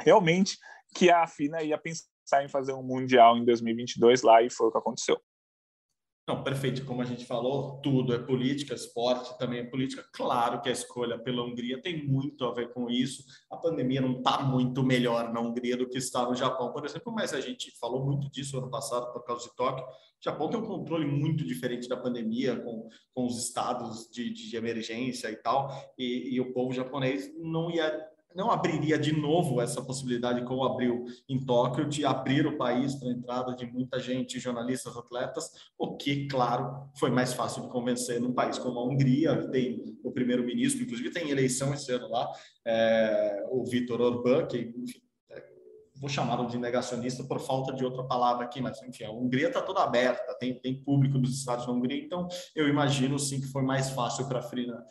[0.00, 0.56] realmente
[0.94, 2.06] que a FINA ia pensar
[2.44, 5.20] em fazer um Mundial em 2022 lá, e foi o que aconteceu.
[6.28, 6.84] Não, perfeito.
[6.84, 10.04] Como a gente falou, tudo é política, esporte também é política.
[10.12, 13.24] Claro que a escolha pela Hungria tem muito a ver com isso.
[13.50, 17.10] A pandemia não está muito melhor na Hungria do que está no Japão, por exemplo,
[17.10, 19.82] mas a gente falou muito disso ano passado por causa de Tóquio.
[19.86, 24.54] O Japão tem um controle muito diferente da pandemia, com, com os estados de, de
[24.54, 29.82] emergência e tal, e, e o povo japonês não ia não abriria de novo essa
[29.82, 34.38] possibilidade, como abriu em Tóquio, de abrir o país para a entrada de muita gente,
[34.38, 39.36] jornalistas, atletas, o que, claro, foi mais fácil de convencer num país como a Hungria,
[39.36, 42.30] que tem o primeiro-ministro, inclusive tem eleição esse ano lá,
[42.64, 45.00] é, o Vitor Orbán, que, enfim,
[45.30, 45.42] é,
[45.96, 49.62] vou chamá-lo de negacionista por falta de outra palavra aqui, mas enfim, a Hungria está
[49.62, 53.62] toda aberta, tem, tem público dos estados da Hungria, então eu imagino sim que foi
[53.62, 54.84] mais fácil para a FINA,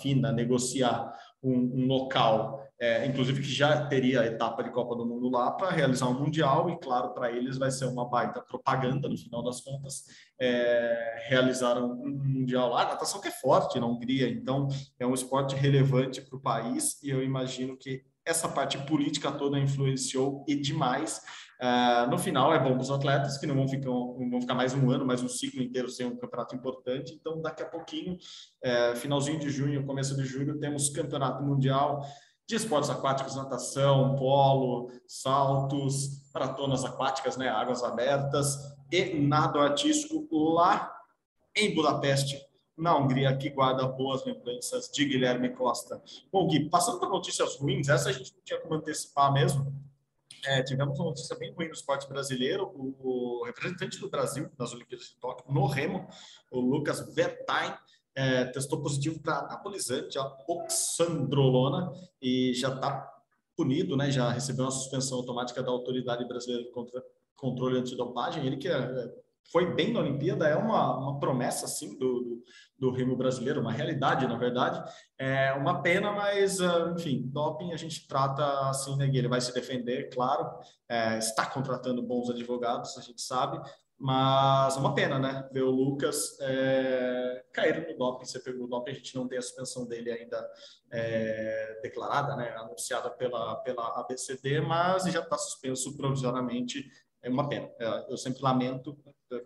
[0.00, 5.06] FINA negociar um, um local é, inclusive que já teria a etapa de Copa do
[5.06, 9.08] Mundo lá para realizar um Mundial, e claro, para eles vai ser uma baita propaganda
[9.08, 10.04] no final das contas,
[10.40, 12.82] é, realizar um, um, Mundial lá.
[12.82, 14.68] A natação que é forte na Hungria, então
[14.98, 19.58] é um esporte relevante para o país, e eu imagino que essa parte política toda
[19.58, 21.20] influenciou e demais.
[21.60, 24.54] Uh, no final, é bom para os atletas que não vão, ficar, não vão ficar
[24.54, 27.14] mais um ano, mais um ciclo inteiro sem um campeonato importante.
[27.14, 32.02] Então, daqui a pouquinho, uh, finalzinho de junho, começo de julho, temos campeonato mundial
[32.46, 38.58] de esportes aquáticos, natação, polo, saltos, maratonas aquáticas, né, águas abertas
[38.90, 40.94] e nado artístico lá
[41.56, 42.38] em Budapeste,
[42.76, 46.02] na Hungria, que guarda boas lembranças de Guilherme Costa.
[46.32, 49.72] Bom, Gui, passando para notícias ruins, essa a gente não tinha como antecipar mesmo.
[50.44, 52.70] É, tivemos uma notícia bem ruim no esporte brasileiro.
[52.76, 56.08] O, representante do Brasil nas Olimpíadas de Tóquio, no Remo,
[56.50, 57.74] o Lucas Vertain,
[58.14, 63.10] é, testou positivo para anabolizante, a oxandrolona, e já está
[63.56, 64.10] punido, né?
[64.10, 66.70] Já recebeu uma suspensão automática da Autoridade Brasileira de
[67.36, 68.46] Controle Antidopagem.
[68.46, 69.12] Ele que é,
[69.50, 72.42] foi bem na Olimpíada, é uma, uma promessa, sim, do, do,
[72.78, 74.82] do remo brasileiro, uma realidade, na verdade.
[75.18, 79.52] É uma pena, mas, ah, enfim, doping a gente trata assim, né, Ele vai se
[79.52, 80.50] defender, claro,
[80.88, 83.60] é, está contratando bons advogados, a gente sabe,
[84.04, 85.48] mas é uma pena, né?
[85.50, 88.26] Ver o Lucas é, cair no doping.
[88.26, 90.46] Você pegou o doping, a gente não tem a suspensão dele ainda
[90.92, 92.50] é, declarada, né?
[92.50, 96.86] Anunciada pela, pela ABCD, mas já está suspenso provisoriamente.
[97.22, 97.66] É uma pena.
[97.80, 98.94] É, eu sempre lamento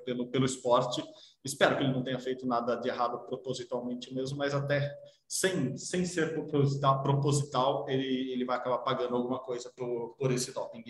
[0.04, 1.04] pelo, pelo esporte.
[1.44, 4.92] Espero que ele não tenha feito nada de errado propositalmente mesmo, mas até
[5.28, 10.52] sem, sem ser proposital, proposital ele, ele vai acabar pagando alguma coisa por, por esse
[10.52, 10.82] doping.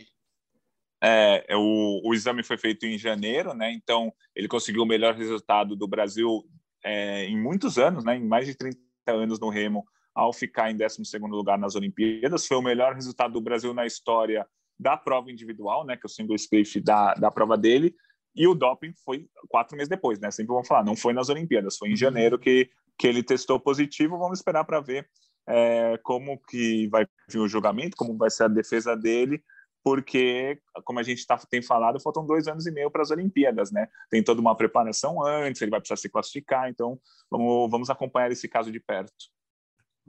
[1.02, 3.72] É, é, o, o, exame foi feito em janeiro, né?
[3.72, 6.44] Então ele conseguiu o melhor resultado do Brasil
[6.84, 8.16] é, em muitos anos, né?
[8.16, 9.84] Em mais de 30 anos no remo,
[10.14, 12.46] ao ficar em 12 lugar nas Olimpíadas.
[12.46, 14.46] Foi o melhor resultado do Brasil na história
[14.78, 15.96] da prova individual, né?
[15.96, 17.94] Que é o single spliff da, da prova dele.
[18.34, 20.30] E o doping foi quatro meses depois, né?
[20.30, 24.18] Sempre vamos falar, não foi nas Olimpíadas, foi em janeiro que, que ele testou positivo.
[24.18, 25.08] Vamos esperar para ver
[25.48, 29.42] é, como que vai vir o julgamento, como vai ser a defesa dele,
[29.88, 33.72] porque, como a gente tá, tem falado, faltam dois anos e meio para as Olimpíadas,
[33.72, 33.88] né?
[34.10, 38.46] Tem toda uma preparação antes, ele vai precisar se classificar, então vamos, vamos acompanhar esse
[38.46, 39.14] caso de perto.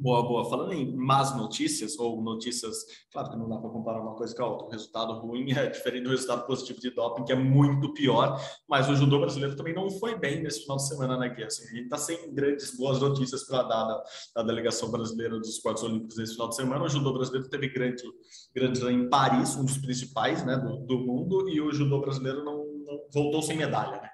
[0.01, 0.49] Boa, boa.
[0.49, 4.43] Falando em más notícias, ou notícias, claro que não dá para comparar uma coisa com
[4.43, 4.67] a outra.
[4.67, 8.87] O resultado ruim é diferente do resultado positivo de doping, que é muito pior, mas
[8.87, 11.43] o judô brasileiro também não foi bem nesse final de semana, né, Gui?
[11.43, 14.03] Assim, a gente está sem grandes boas notícias para dar da,
[14.37, 16.85] da, delegação brasileira dos esportes olímpicos nesse final de semana.
[16.85, 18.03] O judô brasileiro teve grande,
[18.55, 22.65] grande em Paris, um dos principais né, do, do mundo, e o judô brasileiro não,
[22.85, 24.09] não voltou sem medalha, né?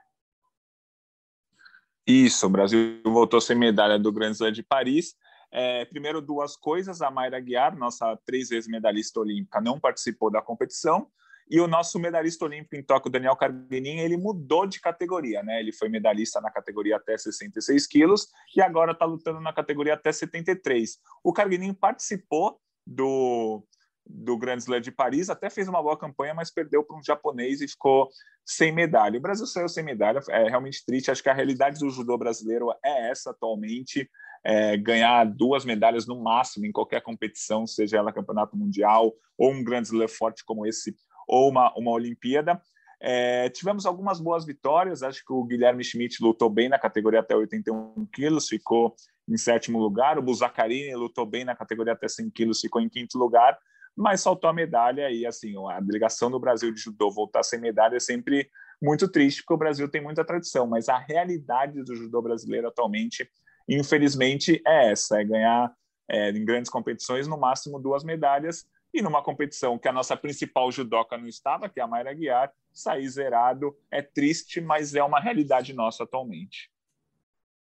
[2.08, 5.16] Isso, o Brasil voltou sem medalha do Grande Slam de Paris.
[5.58, 10.42] É, primeiro, duas coisas: a Mayra Guiar, nossa três vezes medalhista olímpica, não participou da
[10.42, 11.08] competição.
[11.50, 15.62] E o nosso medalhista olímpico em Tóquio, Daniel Carguinin, ele mudou de categoria, né?
[15.62, 20.12] Ele foi medalhista na categoria até 66 quilos e agora está lutando na categoria até
[20.12, 20.98] 73.
[21.24, 23.64] O Carguinin participou do,
[24.06, 27.62] do Grand Slam de Paris, até fez uma boa campanha, mas perdeu para um japonês
[27.62, 28.10] e ficou
[28.44, 29.18] sem medalha.
[29.18, 31.12] O Brasil saiu sem medalha, é realmente triste.
[31.12, 34.10] Acho que a realidade do judô brasileiro é essa atualmente
[34.46, 39.64] é, ganhar duas medalhas no máximo em qualquer competição, seja ela campeonato mundial ou um
[39.64, 40.96] grande slam forte como esse,
[41.28, 42.62] ou uma, uma Olimpíada.
[43.02, 47.36] É, tivemos algumas boas vitórias, acho que o Guilherme Schmidt lutou bem na categoria até
[47.36, 48.96] 81 quilos, ficou
[49.28, 53.18] em sétimo lugar, o Buzacarini lutou bem na categoria até 100 quilos, ficou em quinto
[53.18, 53.58] lugar,
[53.98, 57.96] mas saltou a medalha e assim, a delegação do Brasil de judô voltar sem medalha
[57.96, 58.48] é sempre
[58.82, 63.28] muito triste, porque o Brasil tem muita tradição, mas a realidade do judô brasileiro atualmente
[63.68, 65.74] infelizmente, é essa: é ganhar
[66.10, 68.68] é, em grandes competições no máximo duas medalhas.
[68.94, 72.54] E numa competição que a nossa principal judoca não estava, que é a Mayra Guiar,
[72.72, 76.72] sair zerado é triste, mas é uma realidade nossa atualmente.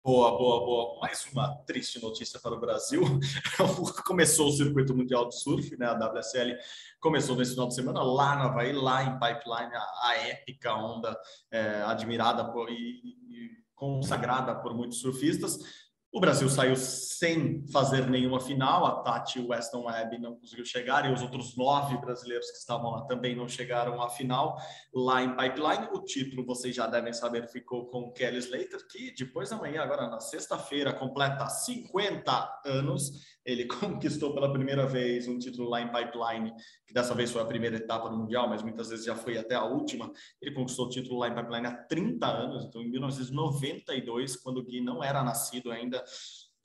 [0.03, 0.99] Boa, boa, boa.
[0.99, 3.01] Mais uma triste notícia para o Brasil.
[4.03, 5.85] começou o circuito mundial de surf, né?
[5.85, 6.57] A WSL
[6.99, 11.15] começou nesse final de semana lá no Havaí, lá em Pipeline, a, a épica onda
[11.51, 15.90] é, admirada por, e, e consagrada por muitos surfistas.
[16.13, 20.65] O Brasil saiu sem fazer nenhuma final, a Tati e o Weston Webb não conseguiu
[20.65, 24.57] chegar e os outros nove brasileiros que estavam lá também não chegaram à final
[24.93, 25.87] lá em Pipeline.
[25.93, 30.09] O título, vocês já devem saber, ficou com Kelly Slater, que depois da manhã, agora
[30.09, 33.31] na sexta-feira, completa 50 anos.
[33.45, 36.53] Ele conquistou pela primeira vez um título lá em Pipeline,
[36.85, 39.55] que dessa vez foi a primeira etapa do Mundial, mas muitas vezes já foi até
[39.55, 40.11] a última.
[40.41, 44.63] Ele conquistou o título lá em Pipeline há 30 anos, então em 1992, quando o
[44.63, 46.00] Gui não era nascido ainda,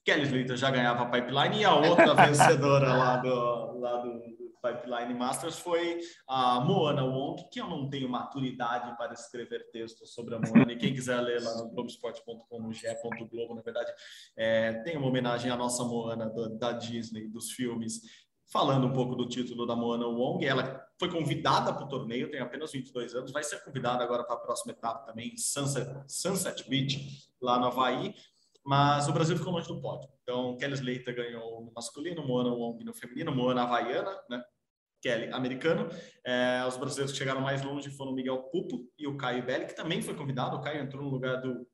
[0.04, 4.20] Kelly Slater já ganhava a Pipeline e a outra vencedora lá do, lá do,
[4.66, 10.34] Pipeline Masters foi a Moana Wong, que eu não tenho maturidade para escrever textos sobre
[10.34, 10.72] a Moana.
[10.72, 13.92] E quem quiser ler lá no Globoesporte.com, no G.globo, na verdade,
[14.36, 18.00] é, tem uma homenagem à nossa Moana da, da Disney, dos filmes
[18.48, 20.44] falando um pouco do título da Moana Wong.
[20.44, 24.36] Ela foi convidada para o torneio, tem apenas 22 anos, vai ser convidada agora para
[24.36, 28.14] a próxima etapa também, Sunset, Sunset Beach, lá no Havaí
[28.66, 30.10] mas o Brasil ficou longe do pódio.
[30.22, 34.42] Então, Kelly Slater ganhou no masculino, Moana Wong no feminino, Moana havaiana, né?
[35.00, 35.88] Kelly americano.
[36.24, 39.66] É, os brasileiros que chegaram mais longe foram o Miguel Pupo e o Caio Belli,
[39.66, 40.56] que também foi convidado.
[40.56, 41.64] O Caio entrou no lugar do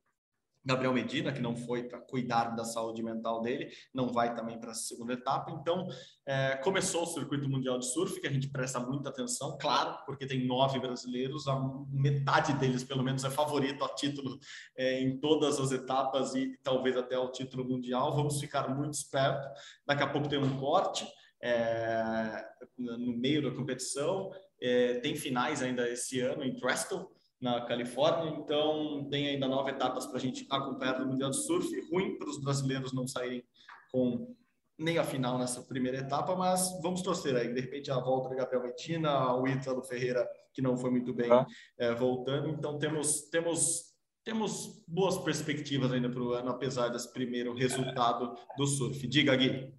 [0.65, 4.71] Gabriel Medina, que não foi para cuidar da saúde mental dele, não vai também para
[4.71, 5.51] a segunda etapa.
[5.51, 5.89] Então,
[6.25, 10.27] é, começou o circuito mundial de surf, que a gente presta muita atenção, claro, porque
[10.27, 11.59] tem nove brasileiros, a
[11.91, 14.39] metade deles, pelo menos, é favorito a título
[14.77, 18.15] é, em todas as etapas e talvez até ao título mundial.
[18.15, 19.49] Vamos ficar muito esperto.
[19.87, 21.07] Daqui a pouco tem um corte
[21.43, 22.45] é,
[22.79, 24.31] no meio da competição.
[24.61, 27.11] É, tem finais ainda esse ano em Bristol
[27.43, 31.69] na Califórnia, então tem ainda nove etapas para a gente acompanhar no Mundial de Surf.
[31.91, 33.43] Ruim para os brasileiros não saírem
[33.91, 34.33] com
[34.79, 37.53] nem a final nessa primeira etapa, mas vamos torcer aí.
[37.53, 41.31] De repente a volta de Gabriel Medina, o Ítalo Ferreira, que não foi muito bem
[41.33, 41.45] ah.
[41.79, 42.49] é, voltando.
[42.49, 43.93] Então temos, temos,
[44.25, 49.05] temos boas perspectivas ainda para o ano, apesar desse primeiro resultado do surf.
[49.09, 49.75] Diga, Gui.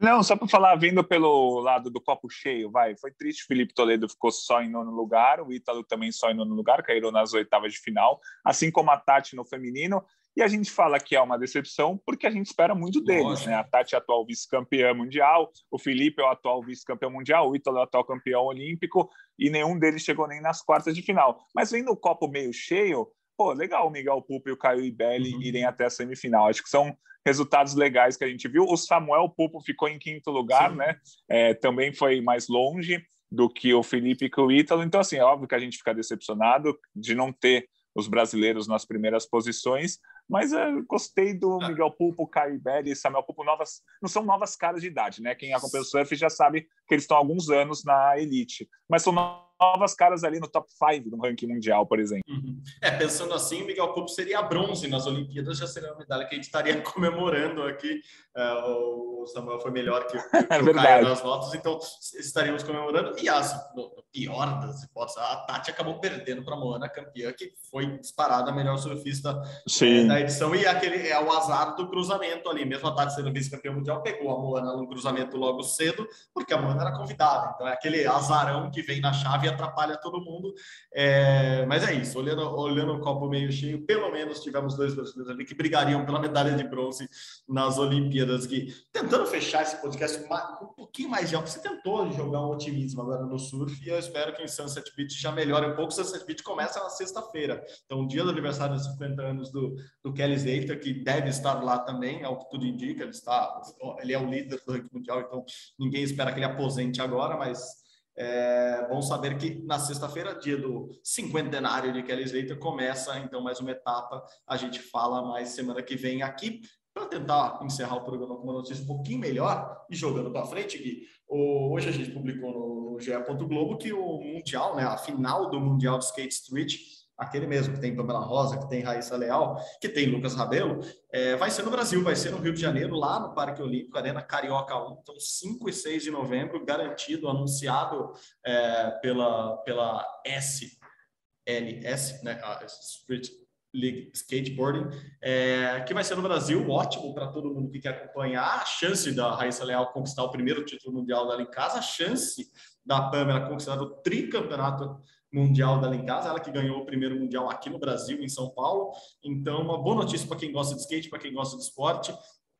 [0.00, 2.96] Não, só para falar, vindo pelo lado do copo cheio, vai.
[2.96, 6.54] Foi triste, Felipe Toledo ficou só em nono lugar, o Ítalo também só em nono
[6.54, 10.02] lugar, caíram nas oitavas de final, assim como a Tati no feminino.
[10.34, 13.54] E a gente fala que é uma decepção porque a gente espera muito deles, né?
[13.54, 17.54] A Tati é a atual vice-campeã mundial, o Felipe é o atual vice-campeão mundial, o
[17.54, 21.44] Ítalo é o atual campeão olímpico e nenhum deles chegou nem nas quartas de final.
[21.54, 23.06] Mas vendo o copo meio cheio,
[23.40, 25.40] pô, legal o Miguel Pupo e o Caio Ibelli uhum.
[25.40, 26.46] irem até a semifinal.
[26.46, 28.64] Acho que são resultados legais que a gente viu.
[28.64, 30.76] O Samuel Pupo ficou em quinto lugar, Sim.
[30.76, 30.98] né?
[31.26, 34.82] É, também foi mais longe do que o Felipe e o Ítalo.
[34.82, 38.84] Então, assim, é óbvio que a gente fica decepcionado de não ter os brasileiros nas
[38.84, 44.08] primeiras posições, Mas eu gostei do Miguel Pulpo, Caio Iberi e Samuel Pulpo, novas, não
[44.08, 45.34] são novas caras de idade, né?
[45.34, 49.02] Quem acompanha o surf já sabe que eles estão há alguns anos na elite, mas
[49.02, 49.49] são novas
[49.96, 52.22] caras ali no top 5 do ranking mundial, por exemplo.
[52.28, 52.62] Uhum.
[52.80, 56.34] É, pensando assim, o Miguel Pulpo seria bronze nas Olimpíadas, já seria uma medalha que
[56.34, 58.00] a gente estaria comemorando aqui.
[58.36, 61.78] É, o Samuel foi melhor que, que é o Caio nas notas, então
[62.18, 63.18] estaríamos comemorando.
[63.18, 67.52] E as, no, pior das hipóteses, a Tati acabou perdendo para a Moana, campeã, que
[67.70, 69.40] foi disparada a melhor surfista
[69.82, 70.54] é, da edição.
[70.54, 72.64] E aquele é o azar do cruzamento ali.
[72.64, 76.60] Mesmo a Tati sendo vice-campeã mundial, pegou a Moana no cruzamento logo cedo, porque a
[76.60, 77.52] Moana era convidada.
[77.54, 80.54] Então é aquele azarão que vem na chave atrapalha todo mundo.
[80.92, 85.30] É, mas é isso, olhando, olhando o copo meio cheio, pelo menos tivemos dois brasileiros
[85.30, 87.08] ali que brigariam pela medalha de bronze
[87.48, 88.46] nas Olimpíadas.
[88.46, 88.74] Gui.
[88.92, 90.18] Tentando fechar esse podcast
[90.62, 93.98] um pouquinho mais de alto, você tentou jogar um otimismo agora no surf e eu
[93.98, 95.92] espero que em Sunset Beach já melhore um pouco.
[95.92, 100.34] Sunset Beach começa na sexta-feira, então, dia do aniversário dos 50 anos do, do Kelly
[100.34, 103.02] Slater, que deve estar lá também, é o que tudo indica.
[103.02, 103.60] Ele, está,
[104.00, 105.44] ele é o líder do ranking mundial, então
[105.78, 107.80] ninguém espera que ele aposente agora, mas
[108.16, 113.60] é bom saber que na sexta-feira, dia do cinquentenário de Kelly Slater, começa então mais
[113.60, 114.24] uma etapa.
[114.46, 116.60] A gente fala mais semana que vem aqui
[116.92, 120.76] para tentar encerrar o programa com uma notícia um pouquinho melhor e jogando para frente,
[120.76, 121.02] Gui.
[121.28, 123.12] Hoje a gente publicou no GE.
[123.46, 126.74] Globo que o Mundial, né, a final do Mundial de Skate Street,
[127.20, 130.80] aquele mesmo que tem Pamela Rosa, que tem Raíssa Leal, que tem Lucas Rabelo,
[131.12, 133.98] é, vai ser no Brasil, vai ser no Rio de Janeiro, lá no Parque Olímpico,
[133.98, 138.12] Arena Carioca 1, então 5 e 6 de novembro, garantido, anunciado
[138.44, 143.28] é, pela, pela SLS, né, Street
[143.74, 144.88] League Skateboarding,
[145.22, 149.12] é, que vai ser no Brasil, ótimo para todo mundo que quer acompanhar, a chance
[149.12, 152.50] da Raíssa Leal conquistar o primeiro título mundial dela em casa, a chance
[152.84, 154.98] da Pamela conquistar o tricampeonato
[155.32, 158.50] mundial dela em casa, ela que ganhou o primeiro mundial aqui no Brasil, em São
[158.50, 158.92] Paulo.
[159.22, 162.12] Então, uma boa notícia para quem gosta de skate, para quem gosta de esporte.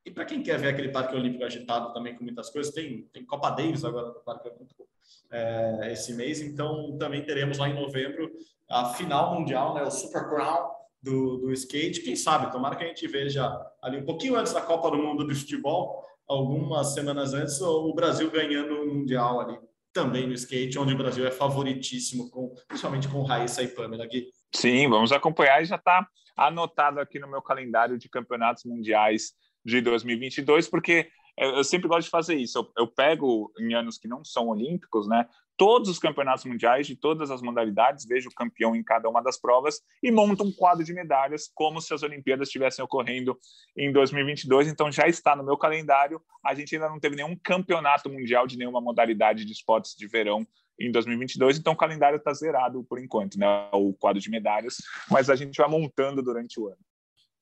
[0.04, 3.24] E para quem quer ver aquele Parque Olímpico agitado também com muitas coisas, tem, tem
[3.24, 4.88] Copa Davis agora no Parque Olímpico
[5.30, 8.30] é, esse mês, então também teremos lá em novembro
[8.68, 10.70] a final mundial, né, o Super Crown
[11.02, 12.00] do, do skate.
[12.00, 13.46] Quem sabe, tomara que a gente veja
[13.82, 18.30] ali um pouquinho antes da Copa do Mundo de Futebol, algumas semanas antes, o Brasil
[18.30, 19.58] ganhando o Mundial ali
[19.92, 24.28] também no skate, onde o Brasil é favoritíssimo, com, principalmente com Raíssa e Pamela aqui.
[24.54, 29.32] Sim, vamos acompanhar e já está anotado aqui no meu calendário de campeonatos mundiais
[29.64, 31.08] de 2022, porque
[31.40, 32.58] eu sempre gosto de fazer isso.
[32.58, 35.26] Eu, eu, pego em anos que não são olímpicos, né?
[35.56, 39.38] Todos os campeonatos mundiais de todas as modalidades, vejo o campeão em cada uma das
[39.38, 43.38] provas e monto um quadro de medalhas, como se as Olimpíadas estivessem ocorrendo
[43.76, 44.68] em 2022.
[44.68, 46.20] Então já está no meu calendário.
[46.44, 50.46] A gente ainda não teve nenhum campeonato mundial de nenhuma modalidade de esportes de verão
[50.78, 53.68] em 2022, então o calendário está zerado por enquanto, né?
[53.72, 54.76] O quadro de medalhas,
[55.10, 56.78] mas a gente vai montando durante o ano.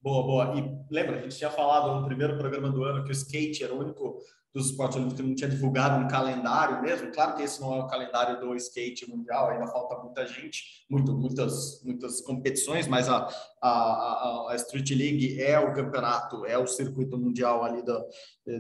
[0.01, 0.59] Boa, boa.
[0.59, 3.75] E lembra, a gente tinha falado no primeiro programa do ano que o skate era
[3.75, 4.19] o único
[4.55, 7.13] dos esportes olímpicos que não tinha divulgado um calendário mesmo.
[7.13, 11.13] Claro que esse não é o calendário do skate mundial, ainda falta muita gente, muito,
[11.13, 13.29] muitas, muitas competições, mas a,
[13.63, 18.03] a, a, Street League é o campeonato, é o circuito mundial ali da,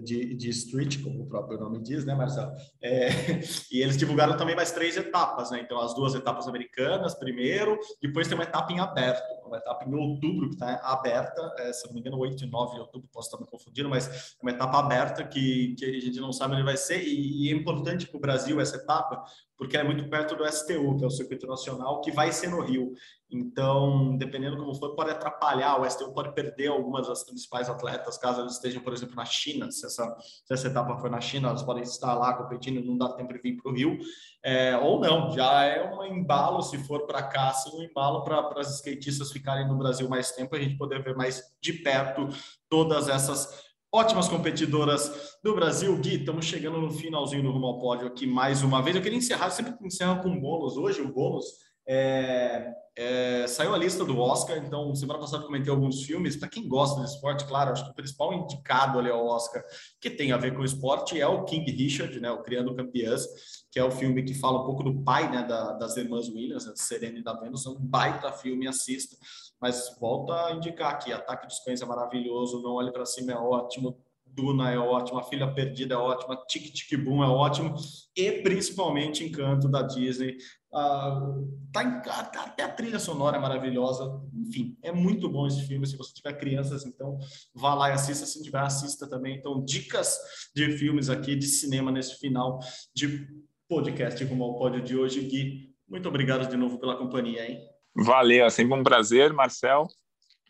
[0.03, 2.53] de, de street, como o próprio nome diz, né, Marcelo?
[2.83, 3.09] É,
[3.73, 5.61] e eles divulgaram também mais três etapas, né?
[5.61, 9.95] Então, as duas etapas americanas primeiro, depois tem uma etapa em aberto, uma etapa em
[9.95, 13.29] outubro que está aberta, é, se não me engano, 8 e 9 de outubro, posso
[13.29, 16.63] estar me confundindo, mas é uma etapa aberta que, que a gente não sabe onde
[16.63, 19.25] vai ser, e, e é importante para o Brasil essa etapa,
[19.57, 22.61] porque é muito perto do STU, que é o Circuito Nacional, que vai ser no
[22.61, 22.93] Rio.
[23.31, 28.41] Então, dependendo como for, pode atrapalhar, o STU pode perder algumas das principais atletas, caso
[28.41, 31.63] eles estejam, por exemplo, na China, se essa, se essa etapa for na China, elas
[31.63, 33.99] podem estar lá competindo, não dá tempo de vir para o Rio,
[34.43, 38.49] é, ou não, já é um embalo, se for para cá, assim, um embalo para
[38.61, 42.29] as skatistas ficarem no Brasil mais tempo, a gente poder ver mais de perto
[42.67, 45.97] todas essas ótimas competidoras do Brasil.
[45.99, 48.97] Gui, estamos chegando no finalzinho do Rumo ao Pódio aqui mais uma vez.
[48.97, 50.77] Eu queria encerrar, sempre encerro com bônus.
[50.77, 56.03] Hoje o bônus é, é, saiu a lista do Oscar, então semana passada comentei alguns
[56.03, 56.37] filmes.
[56.37, 59.65] Para quem gosta de esporte, claro, acho que o principal indicado ali ao Oscar
[59.99, 63.25] que tem a ver com o esporte é o King Richard, né, o Criando Campeãs,
[63.71, 66.67] que é o filme que fala um pouco do pai né, da, das irmãs Williams,
[66.67, 67.65] né, Serena e da Vênus.
[67.65, 69.17] É um baita filme, assista.
[69.59, 73.37] Mas volta a indicar aqui: Ataque de Cães é maravilhoso, Não Olhe para Cima é
[73.37, 77.75] ótimo, Duna é ótima, Filha Perdida é ótima, Tic Tic Boom é ótimo
[78.17, 80.37] e principalmente Encanto da Disney.
[80.73, 81.35] Ah,
[81.73, 84.21] tá, tá, até a trilha sonora é maravilhosa.
[84.35, 85.87] Enfim, é muito bom esse filme.
[85.87, 87.19] Se você tiver crianças, então
[87.55, 88.27] vá lá e assista.
[88.27, 89.37] Se tiver, assista também.
[89.37, 90.19] Então, dicas
[90.55, 92.59] de filmes aqui, de cinema nesse final
[92.95, 93.27] de
[93.69, 95.21] podcast como o pódio de hoje.
[95.23, 97.61] Gui, muito obrigado de novo pela companhia, hein?
[97.95, 99.87] Valeu, é sempre um prazer, Marcel.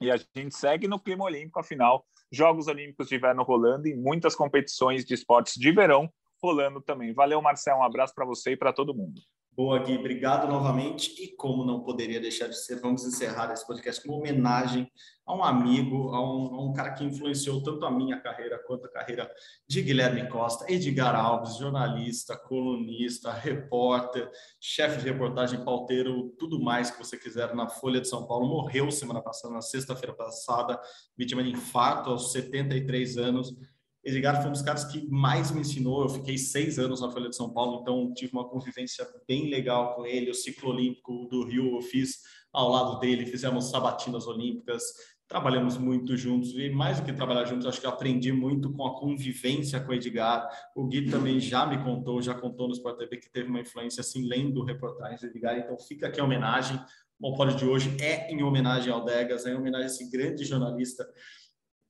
[0.01, 4.37] E a gente segue no clima olímpico, afinal, Jogos Olímpicos de Inverno rolando e muitas
[4.37, 6.09] competições de esportes de verão
[6.43, 7.13] rolando também.
[7.13, 9.21] Valeu, Marcel, um abraço para você e para todo mundo.
[9.59, 11.21] Boa, Gui, obrigado novamente.
[11.21, 14.89] E como não poderia deixar de ser, vamos encerrar esse podcast com uma homenagem
[15.27, 18.87] a um amigo, a um, a um, cara que influenciou tanto a minha carreira quanto
[18.87, 19.29] a carreira
[19.67, 24.31] de Guilherme Costa, Edgar Alves, jornalista, colunista, repórter,
[24.61, 28.47] chefe de reportagem, pauteiro, tudo mais que você quiser na Folha de São Paulo.
[28.47, 30.81] Morreu semana passada, na sexta-feira passada,
[31.17, 33.57] vítima de infarto aos 73 anos
[34.09, 36.03] Edgar foi um dos caras que mais me ensinou.
[36.03, 39.95] Eu fiquei seis anos na Folha de São Paulo, então tive uma convivência bem legal
[39.95, 40.31] com ele.
[40.31, 44.83] O ciclo olímpico do Rio eu fiz ao lado dele, fizemos sabatinas olímpicas,
[45.29, 48.99] trabalhamos muito juntos e mais do que trabalhar juntos, acho que aprendi muito com a
[48.99, 50.49] convivência com o Edgar.
[50.75, 54.01] O Gui também já me contou, já contou no Sport TV que teve uma influência
[54.01, 55.59] assim lendo reportagens do Edgar.
[55.59, 56.81] Então fica aqui a homenagem.
[57.21, 60.45] O pódio de hoje é em homenagem ao Degas, é em homenagem a esse grande
[60.45, 61.07] jornalista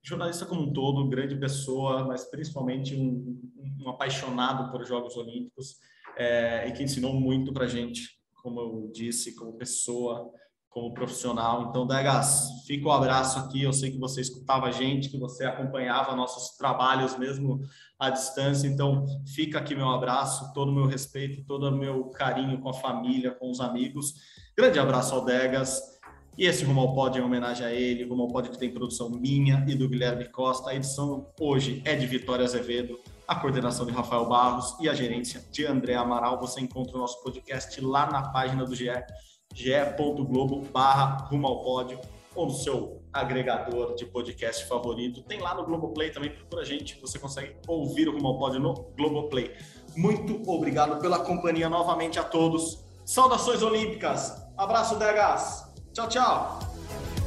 [0.09, 3.39] jornalista como um todo, grande pessoa, mas principalmente um,
[3.81, 5.77] um apaixonado por Jogos Olímpicos
[6.17, 10.33] é, e que ensinou muito para gente, como eu disse, como pessoa,
[10.71, 11.69] como profissional.
[11.69, 13.63] Então, Degas, fica o um abraço aqui.
[13.63, 17.61] Eu sei que você escutava a gente, que você acompanhava nossos trabalhos mesmo
[17.99, 18.67] à distância.
[18.67, 19.05] Então,
[19.35, 23.33] fica aqui meu abraço, todo o meu respeito, todo o meu carinho com a família,
[23.33, 24.15] com os amigos.
[24.57, 25.98] Grande abraço ao Degas.
[26.39, 28.71] E esse Rumo ao Pod é em homenagem a ele, Rumo ao Pod que tem
[28.71, 30.71] produção minha e do Guilherme Costa.
[30.71, 35.45] A edição hoje é de Vitória Azevedo, a coordenação de Rafael Barros e a gerência
[35.51, 36.39] de André Amaral.
[36.39, 38.87] Você encontra o nosso podcast lá na página do GE,
[39.53, 41.99] ge.globo barra Rumo Pódio,
[42.37, 45.25] ou no seu agregador de podcast favorito.
[45.25, 48.61] Tem lá no Globoplay também, procura a gente, você consegue ouvir o Rumo ao Pódio
[48.61, 49.57] no Globoplay.
[49.97, 52.85] Muito obrigado pela companhia novamente a todos.
[53.05, 54.41] Saudações olímpicas.
[54.57, 55.68] Abraço, Degas.
[55.99, 57.18] Tchau, tchau!